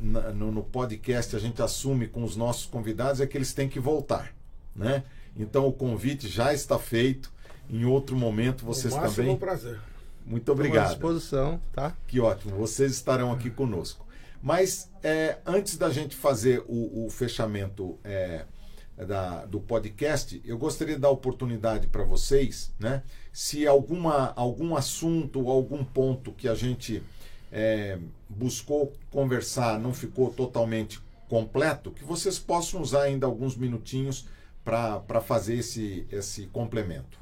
[0.00, 3.80] no, no, podcast a gente assume com os nossos convidados é que eles têm que
[3.80, 4.32] voltar,
[4.74, 5.02] né?
[5.36, 7.32] Então o convite já está feito.
[7.70, 9.36] Em outro momento vocês o também.
[9.36, 9.78] prazer.
[10.24, 10.86] Muito obrigado.
[10.86, 11.94] à disposição, tá?
[12.06, 12.56] Que ótimo.
[12.56, 14.06] Vocês estarão aqui conosco.
[14.42, 18.44] Mas é, antes da gente fazer o, o fechamento é,
[18.96, 23.02] da, do podcast, eu gostaria de dar oportunidade para vocês, né?
[23.32, 27.02] Se alguma, algum assunto ou algum ponto que a gente
[27.50, 34.26] é, buscou conversar não ficou totalmente completo, que vocês possam usar ainda alguns minutinhos
[34.64, 37.18] para fazer esse, esse complemento.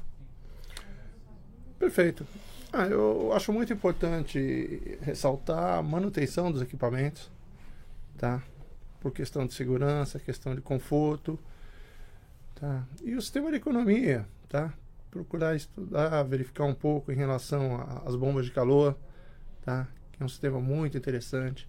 [1.79, 2.25] Perfeito.
[2.73, 7.31] Ah, eu acho muito importante ressaltar a manutenção dos equipamentos,
[8.17, 8.43] tá?
[8.99, 11.39] Por questão de segurança, questão de conforto,
[12.55, 12.85] tá?
[13.01, 14.73] E o sistema de economia, tá?
[15.09, 18.97] Procurar estudar, verificar um pouco em relação às bombas de calor,
[19.63, 19.87] tá?
[20.19, 21.67] É um sistema muito interessante.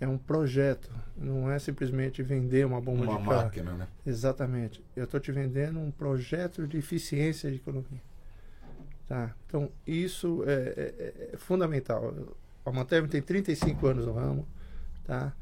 [0.00, 3.42] é um projeto, não é simplesmente vender uma bomba Uma de carro.
[3.42, 3.88] máquina, né?
[4.06, 4.80] Exatamente.
[4.94, 8.00] Eu estou te vendendo um projeto de eficiência de economia.
[9.08, 9.34] Tá?
[9.46, 12.14] Então, isso é, é- é fundamental.
[12.64, 14.46] A Manterme tem 35 anos no ramo.
[15.04, 15.32] Tá?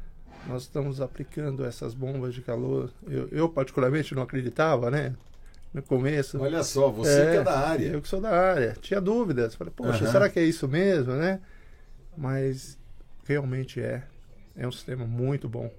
[0.49, 2.91] Nós estamos aplicando essas bombas de calor.
[3.07, 5.15] Eu, eu, particularmente, não acreditava, né?
[5.75, 6.41] No começo.
[6.41, 7.87] Olha só, você que é da área.
[7.89, 8.75] Eu que sou da área.
[8.81, 9.55] Tinha dúvidas.
[9.55, 10.13] Falei, poxa, Aham.
[10.13, 11.41] será que é isso mesmo, né?
[12.17, 12.79] Mas
[13.25, 14.03] realmente é.
[14.57, 15.71] É um sistema muito bom.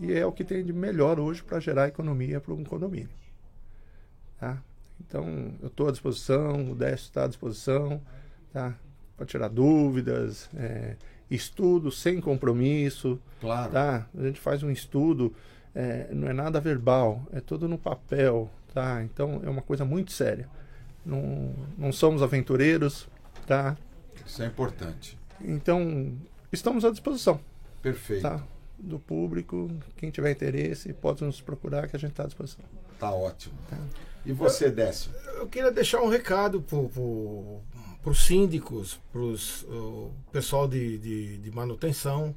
[0.00, 3.10] E é o que tem de melhor hoje para gerar economia para um condomínio.
[4.38, 4.62] Tá?
[5.00, 8.00] Então, eu estou à disposição, o Décio está à disposição,
[8.52, 8.74] tá?
[9.16, 10.96] Para tirar dúvidas, é,
[11.30, 13.72] estudo sem compromisso, Claro.
[13.72, 14.06] tá?
[14.16, 15.34] A gente faz um estudo,
[15.74, 19.02] é, não é nada verbal, é tudo no papel, tá?
[19.02, 20.48] Então, é uma coisa muito séria.
[21.04, 23.08] Não, não somos aventureiros,
[23.46, 23.76] tá?
[24.26, 25.18] Isso é importante.
[25.42, 26.16] Então,
[26.52, 27.40] estamos à disposição,
[27.82, 28.22] Perfeito.
[28.22, 28.42] tá?
[28.78, 32.64] Do público, quem tiver interesse, pode nos procurar que a gente está à disposição.
[32.98, 33.54] Tá ótimo.
[34.24, 35.10] E você, Décio?
[35.36, 42.34] Eu queria deixar um recado para os síndicos, para o pessoal de, de, de manutenção,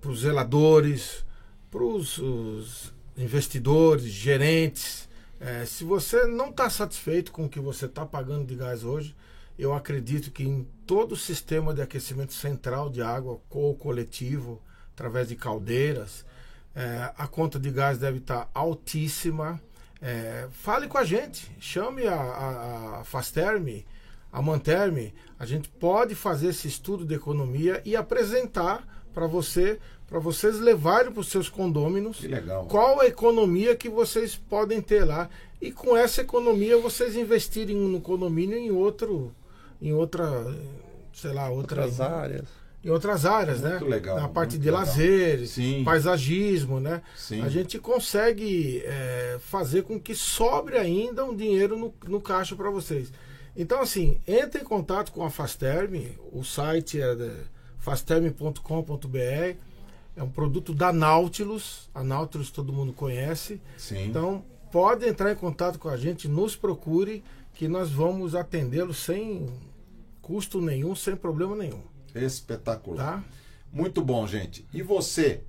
[0.00, 1.24] para os zeladores,
[1.70, 5.08] para os investidores, gerentes.
[5.40, 9.14] É, se você não está satisfeito com o que você está pagando de gás hoje,
[9.58, 14.60] eu acredito que em todo o sistema de aquecimento central de água ou coletivo,
[14.92, 16.24] através de caldeiras,
[16.74, 19.60] é, a conta de gás deve estar altíssima.
[20.00, 23.86] É, fale com a gente, chame a, a, a Fasterme,
[24.32, 25.14] a Manterme.
[25.38, 29.78] A gente pode fazer esse estudo de economia e apresentar para você,
[30.08, 32.20] para vocês levarem para os seus condôminos
[32.68, 35.28] qual a economia que vocês podem ter lá
[35.60, 39.32] e com essa economia vocês investirem no condomínio em outro,
[39.82, 40.24] em outra,
[41.12, 42.44] sei lá, outra, Outras áreas.
[42.84, 43.90] em outras áreas, Muito né?
[43.90, 44.80] legal, Na parte de legal.
[44.80, 45.82] lazeres, Sim.
[45.84, 47.02] paisagismo, né?
[47.16, 47.42] Sim.
[47.42, 52.70] A gente consegue é, fazer com que sobre ainda um dinheiro no, no caixa para
[52.70, 53.12] vocês.
[53.56, 57.14] Então, assim, entre em contato com a Fasterme, o site é
[57.78, 59.56] fasterme.com.br,
[60.16, 63.60] é um produto da Nautilus, a Nautilus todo mundo conhece.
[63.76, 64.06] Sim.
[64.06, 67.22] Então, pode entrar em contato com a gente, nos procure,
[67.54, 69.46] que nós vamos atendê-lo sem
[70.22, 71.82] custo nenhum, sem problema nenhum.
[72.14, 73.18] Espetacular.
[73.20, 73.24] Tá?
[73.72, 74.64] Muito bom, gente.
[74.72, 75.42] E você,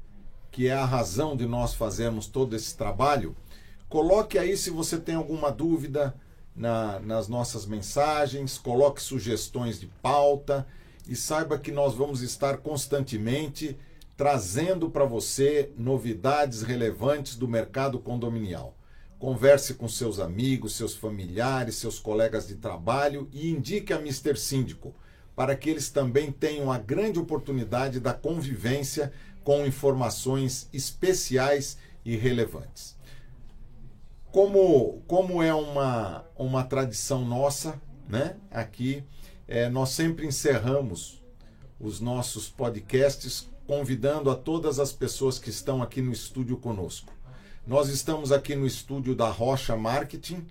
[0.51, 3.35] que é a razão de nós fazermos todo esse trabalho,
[3.87, 6.15] coloque aí se você tem alguma dúvida
[6.55, 10.65] na- nas nossas mensagens, coloque sugestões de pauta
[11.07, 13.77] e saiba que nós vamos estar constantemente
[14.15, 18.75] trazendo para você novidades relevantes do mercado condominial.
[19.23, 24.35] Converse com seus amigos, seus familiares, seus colegas de trabalho e indique a Mr.
[24.35, 24.93] Síndico
[25.33, 32.97] para que eles também tenham a grande oportunidade da convivência com informações especiais e relevantes.
[34.29, 38.35] Como, como é uma, uma tradição nossa, né?
[38.51, 39.05] Aqui
[39.47, 41.23] eh, nós sempre encerramos
[41.79, 47.12] os nossos podcasts convidando a todas as pessoas que estão aqui no estúdio conosco.
[47.65, 50.45] Nós estamos aqui no estúdio da Rocha Marketing,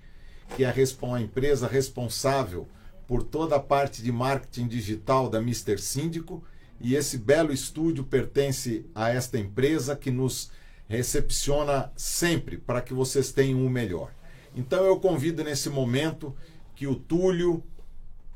[0.57, 2.67] que é a, empresa responsável
[3.07, 5.77] por toda a parte de marketing digital da Mr.
[5.77, 6.43] Síndico,
[6.81, 10.51] e esse belo estúdio pertence a esta empresa que nos
[10.89, 14.11] recepciona sempre para que vocês tenham o melhor.
[14.57, 16.35] Então eu convido nesse momento
[16.75, 17.63] que o Túlio,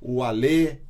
[0.03, 0.81] o Alê,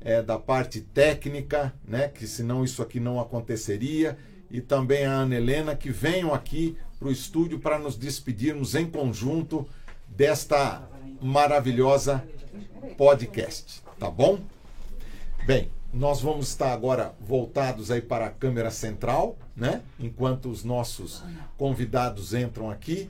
[0.00, 4.16] é, da parte técnica, né, que senão isso aqui não aconteceria,
[4.50, 8.88] e também a Ana Helena, que venham aqui para o estúdio para nos despedirmos em
[8.88, 9.66] conjunto
[10.08, 10.82] desta
[11.20, 12.24] maravilhosa
[12.96, 14.40] podcast, tá bom?
[15.46, 19.82] Bem, nós vamos estar agora voltados aí para a câmera central, né?
[19.98, 21.22] Enquanto os nossos
[21.56, 23.08] convidados entram aqui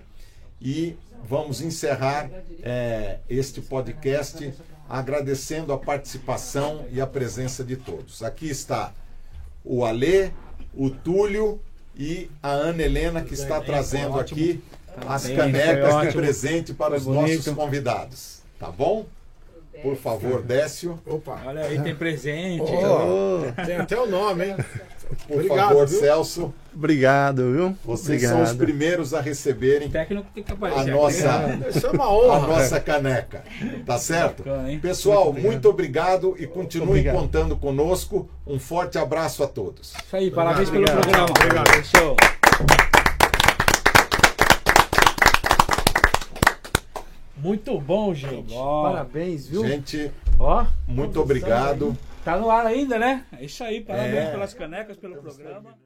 [0.60, 0.96] e
[1.28, 2.30] vamos encerrar
[2.62, 4.52] é, este podcast
[4.88, 8.22] agradecendo a participação e a presença de todos.
[8.22, 8.92] Aqui está
[9.64, 10.30] o Alê,
[10.76, 11.60] o Túlio
[11.98, 14.62] e a Ana Helena que está trazendo aqui
[15.06, 18.40] as canecas de presente para os nossos convidados.
[18.58, 19.06] Tá bom?
[19.82, 20.98] Por favor, Décio.
[21.06, 22.62] Opa, Olha aí, tem presente.
[22.62, 24.56] Ô, tem até o nome, hein?
[25.28, 26.00] Por Obrigado, favor, viu?
[26.00, 26.54] Celso.
[26.74, 27.76] obrigado, viu?
[27.84, 28.32] Vocês obrigado.
[28.32, 32.46] são os primeiros a receberem a nossa, é uma a honra.
[32.48, 33.44] nossa caneca.
[33.84, 34.44] Tá certo?
[34.82, 37.14] Pessoal, muito obrigado e continuem Obrigado.
[37.16, 38.28] contando conosco.
[38.46, 39.94] Um forte abraço a todos.
[39.94, 41.02] Isso aí, parabéns pelo Obrigado.
[41.02, 41.30] programa.
[41.30, 41.84] Obrigado.
[41.84, 42.16] Show.
[47.36, 48.52] Muito bom, gente.
[48.54, 48.82] bom.
[48.82, 49.66] Parabéns, viu?
[49.66, 51.96] Gente, Ó, muito obrigado.
[52.26, 53.24] Tá no ar ainda, né?
[53.38, 53.80] É isso aí.
[53.80, 54.30] Parabéns é.
[54.32, 55.78] pelas canecas, pelo Estamos programa.